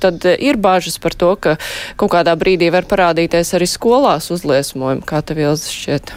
[0.00, 1.56] Tad ir bažas par to, ka
[2.00, 5.04] kaut kādā brīdī var parādīties arī skolās uzliesmojumi.
[5.06, 6.14] Kā tev jau šķiet?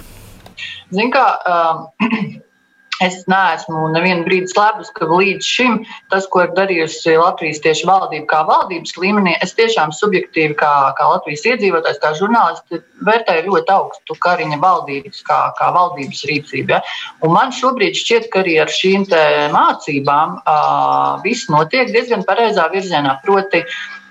[0.93, 1.85] Zin kā, um,
[3.01, 5.79] Es neesmu nevienu brīdi slēpus, ka līdz šim
[6.13, 11.07] tas, ko ir darījusi Latvijas tieši valdība, kā valdības līmenī, es tiešām subjektīvi, kā, kā
[11.09, 16.75] Latvijas iedzīvotājs, kā žurnālists, vērtēju ļoti augstu Kariņa valdības, kā, kā valdības rīcību.
[16.75, 16.83] Ja?
[17.25, 19.09] Un man šobrīd šķiet, ka arī ar šīm
[19.53, 23.17] mācībām uh, viss notiek diezgan pareizā virzienā.
[23.25, 24.02] Proti, uh,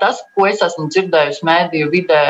[0.00, 2.22] tas, ko es esmu dzirdējusi mēdīju vidē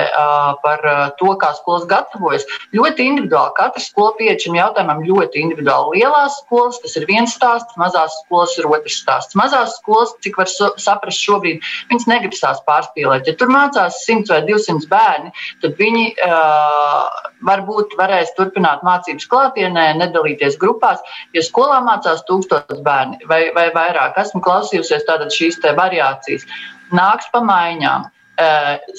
[0.63, 0.83] par
[1.19, 3.55] to, kā skolas gatavojas, ļoti individuāli.
[3.57, 6.03] Katra skola pieeja šim jautājumam ļoti individuāli.
[6.03, 9.37] Lielās skolas tas ir viens stāsts, mazās skolas ir otrs stāsts.
[9.39, 13.27] Mazās skolas, cik var saprast šobrīd, viņas negrib tās pārspīlēt.
[13.29, 15.33] Ja tur mācās 100 vai 200 bērni,
[15.65, 21.03] tad viņi uh, varbūt varēs turpināt mācības klātienē, nedalīties grupās.
[21.37, 26.47] Ja skolā mācās tūkstotis bērni vai, vai vairāk, esmu klausījusies tādas šīs variācijas
[26.95, 28.07] nāks pa maiņām.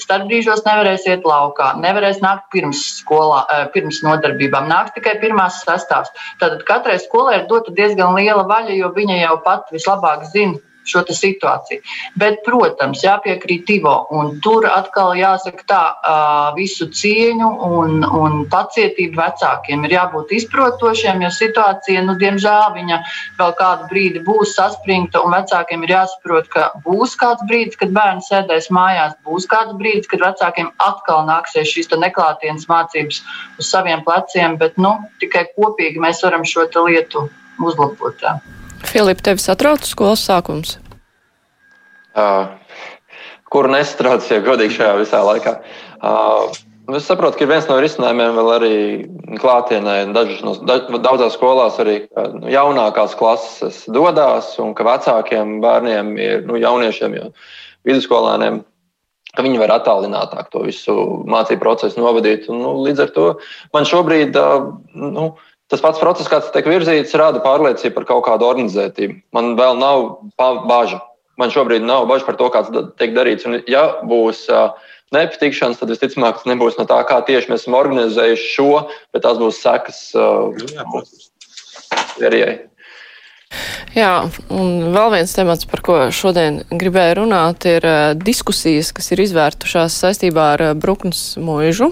[0.02, 6.10] Starpbrīžos nevarēs iet laukā, nevarēs nākt pirms, skolā, pirms nodarbībām, nāks tikai pirmās sastāvs.
[6.40, 11.04] Tad katrai skolai ir dota diezgan liela vaļa, jo viņa jau pat vislabāk zina, šo
[11.08, 11.82] situāciju.
[12.18, 15.82] Bet, protams, jāpiekrīt Ivo, un tur atkal jāsaka tā,
[16.56, 23.00] visu cieņu un, un pacietību vecākiem ir jābūt izprotošiem, jo situācija, nu, diemžēl, viņa
[23.38, 28.30] vēl kādu brīdi būs saspringta, un vecākiem ir jāsaprot, ka būs kāds brīdis, kad bērns
[28.32, 33.22] sēdēs mājās, būs kāds brīdis, kad vecākiem atkal nāksies šīs neklātienes mācības
[33.58, 38.22] uz saviem pleciem, bet, nu, tikai kopīgi mēs varam šo lietu uzlabot.
[38.22, 38.38] Jā.
[38.86, 40.76] Filipa, tevi satrauc skolas sākums?
[42.18, 42.54] Uh,
[43.50, 45.58] kuru nestrādājas, ja godīgi šajā visā laikā.
[45.98, 46.54] Uh,
[46.88, 48.76] Es saprotu, ka viens no risinājumiem vēl arī
[49.42, 50.54] klātienē, dažas no
[51.04, 51.98] daudzās skolās arī
[52.32, 57.26] nu, jaunākās klases dodas, un ka vecākiem bērniem, ir, nu, jauniešiem, jau
[57.84, 58.62] vidusskolēniem,
[59.36, 60.96] ka viņi var attālinātāk to visu
[61.28, 62.48] mācību procesu novadīt.
[62.48, 63.26] Un, nu, līdz ar to
[63.76, 64.40] man šobrīd
[64.96, 65.28] nu,
[65.68, 69.18] Tas pats process, kāds tiek virzīts, rada pārliecību par kaut kādu organizētību.
[69.36, 71.00] Man vēl nav bažu.
[71.38, 73.44] Man šobrīd nav bažu par to, kāds tiek darīts.
[73.46, 74.46] Un, ja būs
[75.14, 78.72] nepatikšanas, tad visticamāk tas nebūs no tā, kā tieši mēs esam organizējuši šo,
[79.12, 80.00] bet tās būs sekas
[82.18, 82.56] Sērijai.
[82.56, 82.77] Jā,
[84.52, 87.86] un vēl viens temats, par ko šodien gribēju runāt, ir
[88.20, 91.90] diskusijas, kas ir izvērtušās saistībā ar Bruknes mūžu.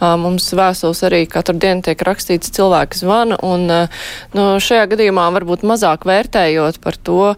[0.00, 6.06] Mums vēstules arī katru dienu tiek rakstīts cilvēks zvana, un nu, šajā gadījumā varbūt mazāk
[6.08, 7.32] vērtējot par to,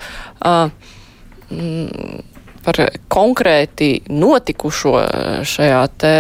[2.68, 4.96] par konkrēti notikušo
[5.48, 6.16] šajā te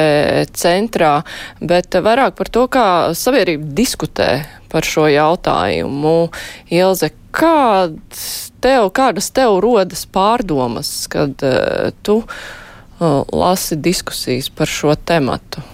[0.56, 1.18] centrā,
[1.60, 2.86] bet vairāk par to, kā
[3.18, 4.30] sabiedrība diskutē
[4.72, 6.28] par šo jautājumu.
[6.74, 14.96] Ilze, kāds tev, kādas tev rodas pārdomas, kad uh, tu uh, lasi diskusijas par šo
[14.96, 15.64] tematu?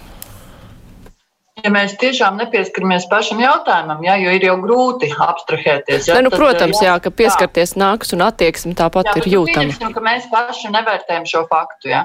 [1.65, 6.09] ja mēs tiešām nepieskaramies pašam jautājumam, jā, jo ir jau grūti abstrahēties.
[6.09, 7.81] Jā, ne, nu, tad, protams, jā, jā, ka pieskarties jā.
[7.81, 9.73] nāks un attieksme tāpat jā, ir jūtama.
[9.73, 11.91] Jā, ka mēs paši nevērtējam šo faktu.
[11.93, 12.03] Jā.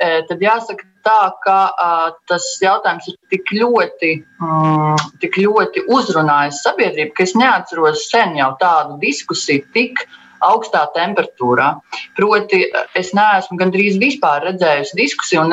[0.00, 6.62] E, tad jāsaka tā, ka uh, tas jautājums ir tik ļoti, mm, tik ļoti uzrunājis
[6.66, 10.04] sabiedrību, ka es neatceros sen jau tādu diskusiju tik
[10.44, 11.74] augstā temperatūrā.
[12.16, 12.64] Proti,
[12.96, 15.48] es neesmu gandrīz vispār redzējusi diskusiju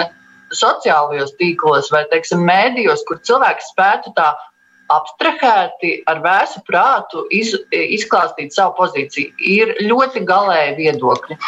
[0.55, 4.31] sociālajos tīklos vai, teiksim, mēdījos, kur cilvēki spētu tā
[4.93, 9.33] abstrahēti ar vēsu prātu iz, izklāstīt savu pozīciju.
[9.37, 11.39] Ir ļoti galēji viedokļi.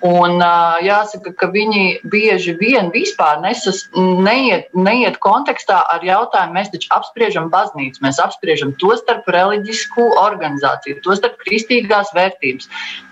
[0.00, 0.40] Un,
[0.80, 7.50] jāsaka, ka viņi bieži vien vispār nesas, neiet, neiet kontekstā ar jautājumu, mēs taču apspriežam
[7.52, 12.70] baznīcu, mēs apspriežam to starp reliģisku organizāciju, to starp kristīgās vērtības.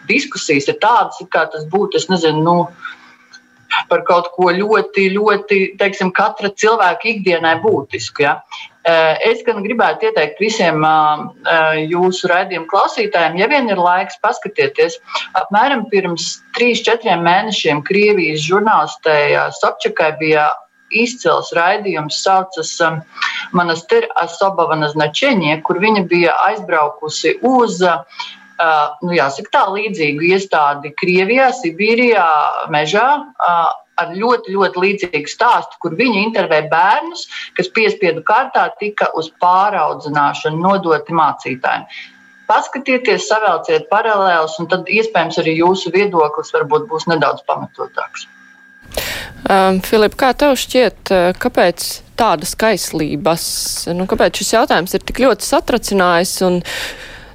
[0.09, 2.57] Diskusijas ir tādas, kā tas būtu, es nezinu, nu,
[3.91, 8.25] par kaut ko ļoti, ļoti, teiksim, katra cilvēka ikdienai būtisku.
[8.25, 8.39] Ja?
[8.89, 14.21] Eh, es gan gribētu ieteikt visiem eh, eh, jūsu raidījumu klausītājiem, ja vien ir laiks
[14.25, 14.97] paskatieties,
[15.37, 20.49] apmēram pirms 3-4 mēnešiem Krievijas žurnālistei Sobčakai bija
[20.89, 22.71] izcils raidījums, saucas
[23.53, 28.29] Monastir Asobavana Značeņie, kur viņa bija aizbraukusi uz Uh,
[29.03, 32.27] nu, jāsaka, tā līdzīgu iestādi Krievijā, Sibīrijā,
[32.75, 33.11] mežā.
[33.39, 33.69] Uh,
[33.99, 37.27] ar ļoti, ļoti līdzīgu stāstu, kur viņi intervē bērnus,
[37.59, 41.89] kas piespiedu kārtā tika uz pāraudzināšanu nodoti mācītājiem.
[42.49, 48.29] Paskatieties, savēlciet paralēlus, un tad iespējams arī jūsu viedoklis varbūt būs nedaudz pamatotāks.
[49.49, 53.45] Um, Filip, kā tev šķiet, kāpēc tādas kaislības,
[53.93, 56.63] nu, kāpēc šis jautājums ir tik ļoti satracinājis un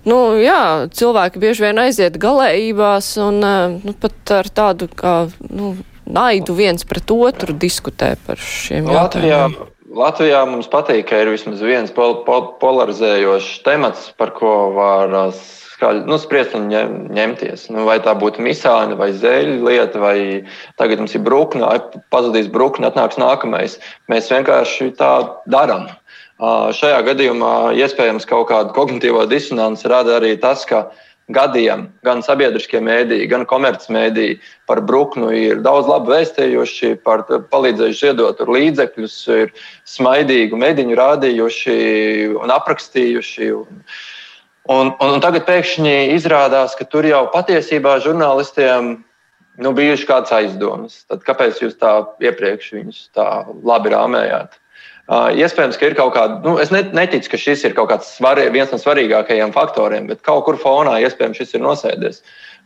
[0.09, 5.15] nu, jā, cilvēki bieži vien aiziet galējībās un eh, nu, pat ar tādu kā
[5.49, 9.71] nu, naidu viens pret otru diskutē par šiem Latvijā, jautājumiem.
[9.93, 16.17] Latvijā mums patīk, ka ir vismaz viens pol pol polarizējošs temats, par ko var nu,
[16.17, 17.67] spriest un ņem, ņemties.
[17.73, 20.17] Nu, vai tā būtu misāņa vai zēļu lieta, vai
[20.81, 21.69] tagad mums ir brūkna,
[22.13, 23.77] pazudīs brūkna, atnāks nākamais.
[24.09, 25.13] Mēs vienkārši tā
[25.45, 25.91] darām.
[26.43, 30.89] Šajā gadījumā iespējams kaut kādu kognitīvo disonanci rada arī tas, ka
[31.31, 38.41] gadiem gan sabiedriskie mēdīji, gan komercmediji par Bruknu ir daudz labu vēstījuši, par palīdzējuši ziedot
[38.43, 39.53] līdzekļus, ir
[39.87, 41.77] smaidīgu mediņu rādījuši
[42.41, 43.51] un aprakstījuši.
[43.55, 43.85] Un,
[44.67, 48.97] un, un, un tagad pēkšņi izrādās, ka tur jau patiesībā žurnālistiem
[49.63, 51.05] nu, bijuši kādas aizdomas.
[51.07, 53.29] Tad kāpēc jūs tā iepriekš viņus tā
[53.63, 54.59] labi rāmējāt?
[55.11, 58.71] Iespējams, ka ir kaut kāda, nu, es neticu, ka šis ir kaut kāds svarī, viens
[58.71, 62.21] no svarīgākajiem faktoriem, bet kaut kur fonā iespējams šis ir nosēdies.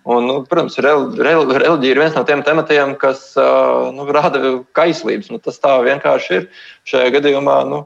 [0.08, 4.39] Un, nu, protams, reliģija ir viens no tiem tematiem, kas nu, rada
[4.78, 5.32] kaislības.
[5.34, 6.45] Nu, tas tā vienkārši ir.
[6.88, 7.82] Šajā gadījumā nu,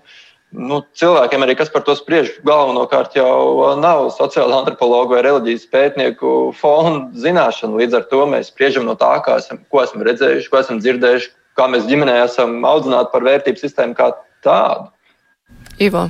[0.53, 6.51] nu, cilvēkiem arī, kas par to spriež, galvenokārt jau nav sociāla antropologa vai reliģijas pētnieku
[6.59, 7.79] fona zināšana.
[7.79, 11.71] Līdz ar to mēs spriežam no tā, esam, ko esam redzējuši, ko esam dzirdējuši, kā
[11.71, 14.11] mēs ģimenē esam audzināti par vērtību sistēmu kā
[14.43, 14.89] tādu.
[15.81, 16.09] Ivo.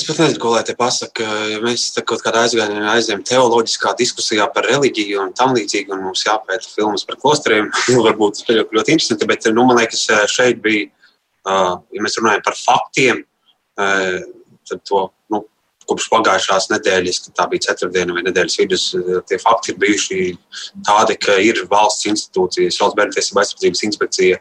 [0.00, 1.26] Es pat nezinu, ko lai te pasakā.
[1.50, 6.22] Ja mēs kaut kādā aizgājienā aizējām teoloģiskā diskusijā par reliģiju un tam līdzīgi, un mums
[6.24, 7.68] jāpēta filmas par klosteriem,
[8.06, 10.88] varbūt tas ir ļoti interesanti, bet nu, man liekas, šeit bija,
[11.44, 13.24] ja mēs runājam par faktiem,
[13.76, 15.42] tad to nu,
[15.90, 18.86] kopš pagājušās nedēļas, kad tā bija ceturtdiena vai nedēļas vidus,
[19.28, 20.20] tie fakti ir bijuši
[20.86, 24.40] tādi, ka ir valsts institūcijas, valsts bērnu tiesību aizsardzības inspekcija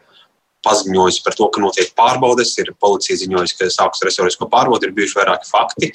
[0.66, 5.20] paziņojusi par to, ka notiek pārbaudes, ir policija ziņojusi, ka sāks resorisko pārbaudi, ir bijuši
[5.20, 5.92] vairāki fakti,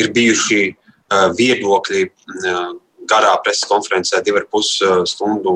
[0.00, 2.74] ir bijuši uh, viedokļi uh,
[3.10, 4.76] garā preses konferencē, divu ar pus
[5.10, 5.54] stundu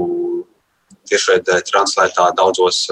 [1.08, 2.82] tiešraidē translētā daudzos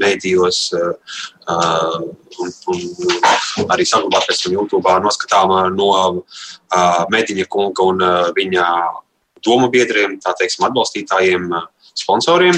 [0.00, 1.96] mēdījos uh,
[2.40, 8.66] un, un arī saglabāt pēc tam YouTube noskatāmā no uh, Mēdiņa kunga un uh, viņa
[9.44, 11.50] domu biedriem, tā teiksim, atbalstītājiem,
[11.94, 12.56] sponsoriem.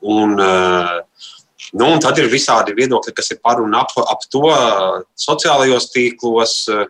[0.00, 1.04] Un, eh,
[1.72, 4.48] nu, un tad ir visādi viedokļi, kas ir par un ap, ap to
[5.18, 6.86] sociālajos tīklos, eh,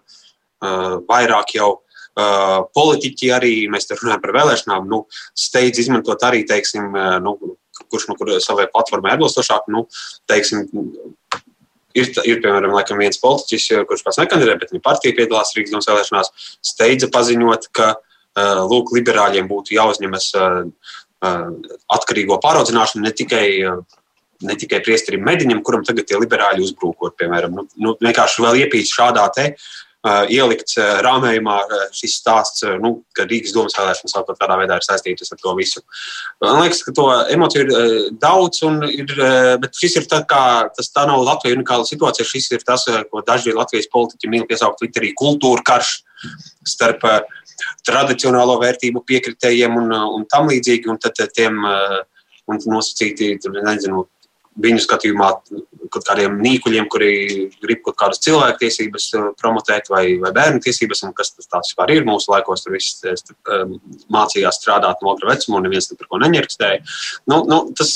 [1.08, 1.70] vairāk jau
[2.18, 5.04] eh, politiķi arī, mēs te runājam par vēlēšanām, nu,
[5.38, 6.90] steidz izmantot arī, teiksim,
[7.22, 7.36] nu,
[7.88, 9.84] kurš no kur savai platformai atbilstošāk, nu,
[10.26, 10.64] teiksim,
[11.94, 15.86] ir, ir piemēram, laikam viens politiķis, kurš pats nekandidē, bet viņa partija piedalās Rīgas domas
[15.92, 16.32] vēlēšanās,
[16.72, 17.94] steidza paziņot, ka,
[18.38, 20.32] lūk, liberāļiem būtu jāuzņemas
[21.20, 23.46] atkarīgo pāraudzināšanu ne tikai,
[24.46, 27.58] ne tikai priesterim mediņam, kuram tagad tie liberāļi uzbrūkot, piemēram.
[27.58, 29.52] Nu, nu, vienkārši vēl iepīts šādā te.
[29.98, 34.76] Uh, ielikts uh, rāmējumā uh, šis stāsts, nu, ka Rīgas domas vēlēšanas kaut kādā veidā
[34.78, 35.82] ir saistītas ar to visu.
[36.38, 38.62] Man liekas, ka to emociju ir daudz,
[38.94, 39.10] ir,
[39.58, 40.44] bet šis ir tā kā,
[40.76, 42.28] tas tā nav Latvijas unikāla situācija.
[42.30, 45.96] Šis ir tas, ko daži Latvijas politiķi mīl piesaukt Twitterī kultūra karš
[46.76, 47.18] starp uh,
[47.86, 51.60] tradicionālo vērtību piekritējiem un, un tam līdzīgi, un tad tiem
[52.48, 54.06] un nosacīti, nezinu,
[54.58, 55.28] viņu skatījumā
[55.92, 57.10] kaut kādiem nīkuļiem, kuri
[57.62, 59.06] grib kaut kādas cilvēktiesības
[59.38, 62.64] promotēt vai, vai bērnu tiesības, un kas tas vispār ir mūsu laikos.
[62.64, 63.02] Tur viss
[64.12, 66.82] mācījās strādāt no otra vecuma, un neviens par ko neņirkstēja.
[67.30, 67.94] Nu, nu, tas,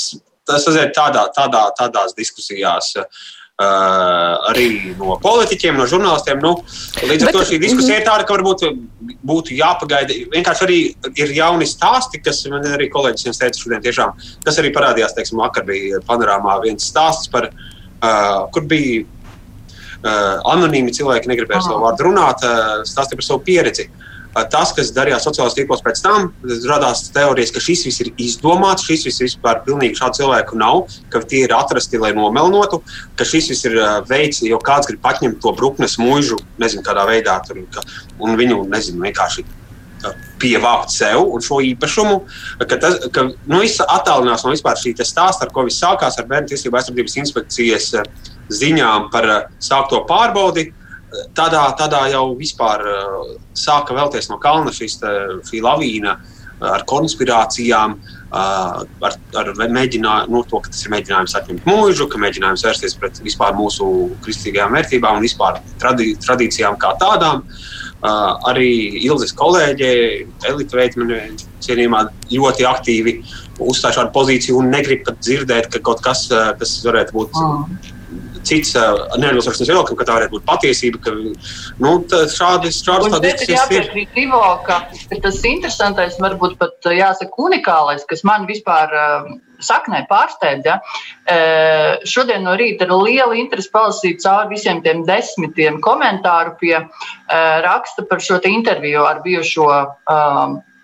[0.48, 2.94] tas aiziet tādā, tādā, tādās diskusijās.
[3.01, 3.22] Uh,
[3.61, 4.22] Uh,
[4.53, 4.67] arī
[4.99, 6.43] no politiķiem, no žurnālistiem.
[6.43, 6.55] Nu,
[7.09, 8.65] līdz ar to šī diskusija ir tāda, ka varbūt
[9.29, 10.17] būtu jāpagaida.
[10.35, 10.79] Vienkārši arī
[11.19, 14.15] ir jauni stāsti, kas man arī kolēģis teica šodien, tiešām,
[14.47, 20.95] kas arī parādījās, teiksim, vakar bija panorāmā viens stāsts par, uh, kur bija uh, anonīmi
[20.95, 23.88] cilvēki, negribēja savu vārdu runāt, uh, stāstīja par savu pieredzi.
[23.88, 26.31] Uh, tas, kas darījās sociālajos tīklos pēc tam,
[26.68, 31.21] radās teorijas, ka šis viss ir izdomāts, šis viss vispār pilnīgi šādu cilvēku nav, ka
[31.29, 32.81] tie ir atrasti, lai nomelnotu,
[33.18, 37.38] ka šis viss ir veids, jo kāds grib paņemt to bruknes mūžu, nezinu, kādā veidā
[37.47, 37.85] tur, ka,
[38.23, 39.45] un viņu, nezinu, vienkārši
[40.42, 42.18] pievākt sev un šo īpašumu,
[42.64, 46.51] ka, tas, ka nu, attālinās no vispār šī stāsta, ar ko viss sākās ar Bērnu
[46.51, 47.90] tiesību aizsardzības inspekcijas
[48.53, 49.29] ziņām par
[49.62, 50.73] sākto pārbaudi
[51.37, 55.12] tādā, tādā jau vispār uh, sāka vēlties no kalna šis, te,
[55.48, 56.16] šī lavīna
[56.62, 62.20] ar konspirācijām, uh, ar, ar mēģinājumu, nu, to, ka tas ir mēģinājums atņemt mūžu, ka
[62.22, 63.87] mēģinājums vērsties pret vispār mūsu
[64.22, 67.42] kristīgajām vērtībām un vispār tradī, tradīcijām kā tādām.
[68.03, 68.70] Uh, arī
[69.05, 69.91] Ilzas kolēģe,
[70.51, 71.20] Elita Veitmane,
[71.62, 73.16] cienījumā ļoti aktīvi
[73.62, 76.24] uzstāj šādu pozīciju un negrib pat dzirdēt, ka kaut kas,
[76.59, 77.39] kas varētu būt.
[77.39, 77.99] Mm
[78.47, 81.01] cits neatbilstošs viedoklim, ka tā varētu būt patiesība.
[81.05, 81.14] Ka,
[81.82, 84.82] nu, šādi, šādi tādas ir jāpiekrīt Ivo, ka
[85.12, 88.93] tas interesantais, varbūt pat jāsaka unikālais, kas man vispār
[89.62, 90.66] saknē pārsteidz.
[90.66, 90.78] Ja?
[92.09, 96.76] Šodien no rīta ar lielu interesi palasīt cauri visiem tiem desmitiem komentāru pie
[97.66, 99.68] raksta par šo interviju ar bijušo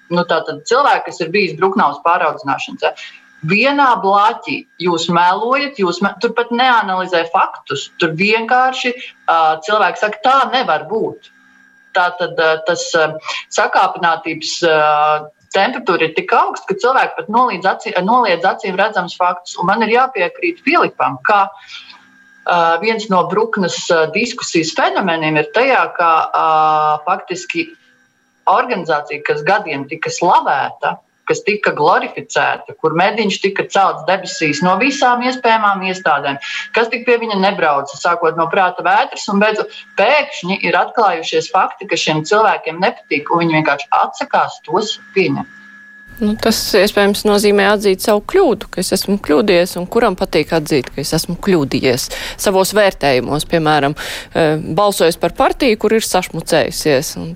[0.08, 2.86] nu, cilvēku, kas ir bijis Bruknavas pāraudzināšanas.
[2.86, 2.94] Ja?
[3.46, 7.88] Vienā blāķī jūs melojat, jūs me, tur pat neanalizē faktus.
[8.02, 11.30] Tur vienkārši uh, cilvēks saka, tā nevar būt.
[11.94, 13.14] Tā tad uh, tas uh,
[13.54, 19.54] sakāpinātības uh, temperatūra ir tik augsta, ka cilvēki pat noliedz, acī, noliedz acīm redzamus faktus.
[19.60, 25.84] Un man ir jāpiekrīt Filipam, ka uh, viens no Bruknes uh, diskusijas fenomeniem ir tajā,
[25.94, 27.68] ka uh, faktiski
[28.50, 30.98] organizācija, kas gadiem tika slavēta,
[31.28, 36.40] kas tika glorificēta, kur mediņš tika celts debesīs no visām iespējamām iestādēm,
[36.76, 41.88] kas tik pie viņa nebrauca, sākot no prāta vētras, un beidzot pēkšņi ir atklājušies fakti,
[41.90, 45.57] ka šiem cilvēkiem nepatīk, un viņi vienkārši atsakās tos pieņemt.
[46.18, 50.90] Nu, tas iespējams nozīmē atzīt savu kļūdu, ka es esmu kļūdījies, un kuram patīk atzīt,
[50.90, 52.08] ka es esmu kļūdījies
[52.40, 54.46] savos vērtējumos, piemēram, e,
[54.78, 57.12] balsojot par partiju, kur ir sašmucējusies.
[57.22, 57.34] Un,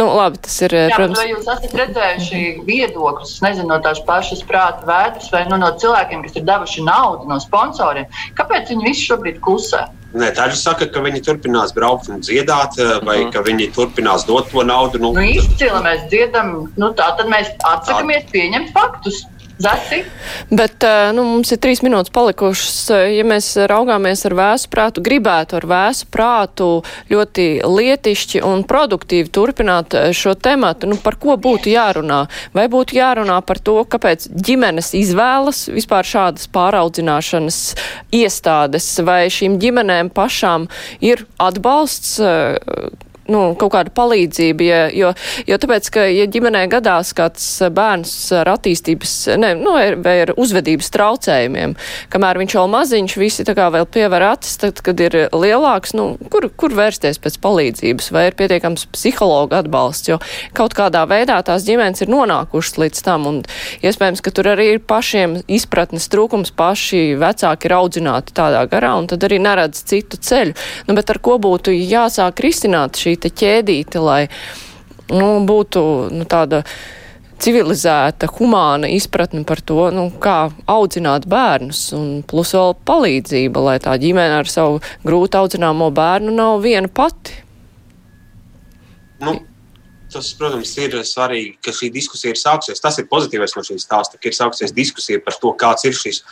[0.00, 1.20] nu, labi, tas ir, e, Jā, protams.
[1.20, 6.24] Vai jūs esat redzējuši viedokļus, nezinu, no tās pašas prāta vētras vai nu, no cilvēkiem,
[6.24, 8.08] kas ir devuši naudu no sponsoriem?
[8.38, 9.84] Kāpēc viņi visi šobrīd klusē?
[10.14, 13.32] Nē, daži saka, ka viņi turpinās braukt un dziedāt, eh, vai -huh.
[13.34, 14.98] ka viņi turpinās dot to naudu.
[15.02, 19.24] Nu, nu izcili mēs dziedam, nu, tā tad mēs atsakāmies pieņemt faktus.
[19.64, 20.04] Zasi.
[20.50, 22.76] Bet eh, nu, mums ir trīs minūtes palikušas.
[22.92, 26.68] Eh, ja mēs raugāmies ar vēsu prātu, gribētu ar vēsu prātu
[27.12, 32.24] ļoti lietišķi un produktīvi turpināt eh, šo tematu, nu, par ko būtu jārunā?
[32.56, 37.62] Vai būtu jārunā par to, kāpēc ģimenes izvēlas vispār šādas pāraudzināšanas
[38.14, 40.68] iestādes, vai šīm ģimenēm pašām
[41.00, 42.20] ir atbalsts?
[43.30, 45.12] Nu, kaut kāda palīdzība, ja, jo,
[45.48, 50.90] jo tāpēc, ka, ja ģimenē gadās kāds bērns ar attīstības, ne, nu, vai ar uzvedības
[50.94, 51.76] traucējumiem,
[52.12, 56.14] kamēr viņš vēl maziņš, visi tā kā vēl pievar acis, tad, kad ir lielāks, nu,
[56.32, 60.20] kur, kur vērsties pēc palīdzības, vai ir pietiekams psihologa atbalsts, jo
[60.56, 63.40] kaut kādā veidā tās ģimenes ir nonākušas līdz tam, un
[63.84, 69.08] iespējams, ka tur arī ir pašiem izpratnes trūkums, paši vecāki ir audzināti tādā garā, un
[69.10, 70.54] tad arī neredz citu ceļu.
[70.88, 74.20] Nu, bet ar ko būtu jāsāk risināt šī šī ķēdīte, lai
[75.12, 75.84] nu, būtu
[76.14, 76.64] nu, tāda
[77.44, 83.96] civilizēta, humāna izpratne par to, nu, kā audzināt bērnus, un plus vēl palīdzība, lai tā
[84.00, 87.42] ģimene ar savu grūti audzināmo bērnu nav viena pati.
[89.24, 89.36] Nu,
[90.12, 92.82] tas, protams, ir svarīgi, ka šī diskusija ir sākusies.
[92.82, 96.22] Tas ir pozitīvais no šīs stāsta, ka ir sākusies diskusija par to, kāds ir šīs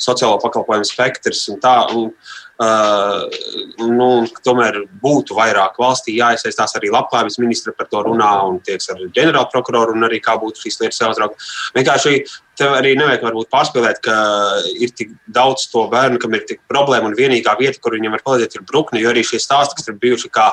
[0.00, 1.76] sociālo pakalpojumu spektrs un tā.
[1.96, 2.14] Un,
[2.60, 3.22] Uh,
[3.80, 9.00] nu, tomēr būtu vairāk valstī jāiesaistās arī labklājības ministra par to runā un tieks ar
[9.16, 11.40] ģenerālprokuroru un arī kā būtu šīs lietas jāuzrauga.
[11.78, 12.18] Vienkārši
[12.60, 14.14] tev arī nevajag varbūt pārspīlēt, ka
[14.76, 18.24] ir tik daudz to bērnu, kam ir tik problēma un vienīgā vieta, kur viņam var
[18.26, 20.50] palīdzēt, ir brukni, jo arī šie stāsti, kas ir bijuši kā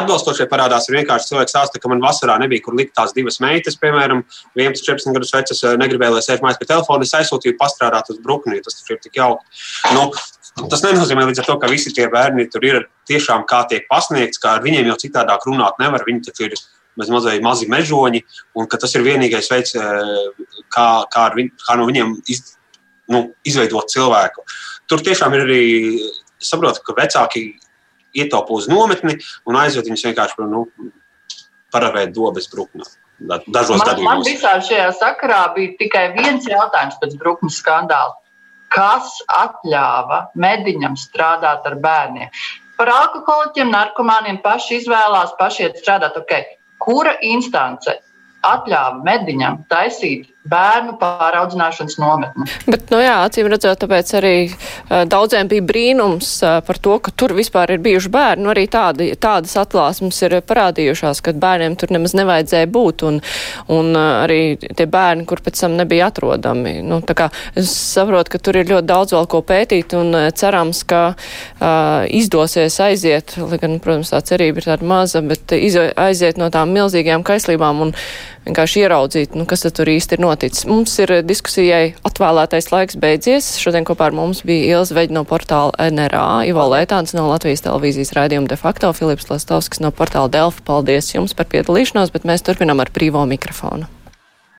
[0.00, 3.78] atbalstošie parādās, ir vienkārši cilvēks stāsta, ka man vasarā nebija kur likt tās divas meitas,
[3.80, 4.24] piemēram,
[4.58, 8.62] 11, 14 gadus vecas, negribēja, lai sēž mājās pie telefona, es aizsūtīju pastrādāt uz brukni,
[8.64, 9.64] tas ir tik jauki.
[9.96, 10.10] Nu,
[10.70, 14.40] Tas nenozīmē līdz ar to, ka visi tie bērni tur ir tiešām kā tiek pasniegts,
[14.42, 16.02] kā ar viņiem jau citādāk runāt nevar.
[16.06, 16.56] Viņi taču ir
[17.08, 18.20] mazliet mazi mežoņi,
[18.58, 22.56] un tas ir vienīgais veids, eh, kā, kā, viņ, kā no viņiem iz,
[23.08, 24.44] nu, izveidot cilvēku.
[24.86, 25.64] Tur tiešām ir arī
[26.38, 27.54] saprotu, ka vecāki
[28.12, 30.66] ietaupa uz nometni un aizved viņus vienkārši nu,
[31.72, 32.84] paravēt dobes bruknā.
[33.20, 34.08] Dažos man, gadījumos.
[34.08, 38.16] Man visā šajā sakarā bija tikai viens jautājums pēc bruknes skandāla
[38.74, 42.30] kas atļāva mediņam strādāt ar bērniem.
[42.78, 46.16] Par alkoholiķiem, narkomāniem paši izvēlās, paši iet strādāt.
[46.22, 46.46] Okay.
[46.80, 47.94] Kura instance
[48.46, 52.46] atļāva mediņam taisīt bērnu pāraudzināšanas nometni.
[52.70, 54.34] Bet, nu jā, acīm redzot, tāpēc arī
[55.10, 56.32] daudziem bija brīnums
[56.66, 58.44] par to, ka tur vispār ir bijuši bērni.
[58.44, 63.20] Nu, arī tādi, tādas atklāsmes ir parādījušās, ka bērniem tur nemaz nevajadzēja būt, un,
[63.72, 66.78] un arī tie bērni, kur pēc tam nebija atrodami.
[66.86, 70.82] Nu, tā kā es saprotu, ka tur ir ļoti daudz vēl ko pētīt, un cerams,
[70.88, 76.40] ka uh, izdosies aiziet, lai gan, protams, tā cerība ir tāda maza, bet iz, aiziet
[76.40, 77.94] no tām milzīgajām kaislībām un
[78.50, 80.66] vienkārši ieraudzīt, nu, kas tur īsti ir noticis.
[80.68, 83.54] Mums ir diskusijai atvēlētais laiks beidzies.
[83.62, 88.14] Šodien kopā ar mums bija Ilza Veģa no portāla NRA, Ivo Lētāns no Latvijas televīzijas
[88.18, 90.64] raidījuma de facto, Filips Lastovskis no portāla Delfa.
[90.66, 93.88] Paldies jums par piedalīšanos, bet mēs turpinām ar brīvo mikrofonu.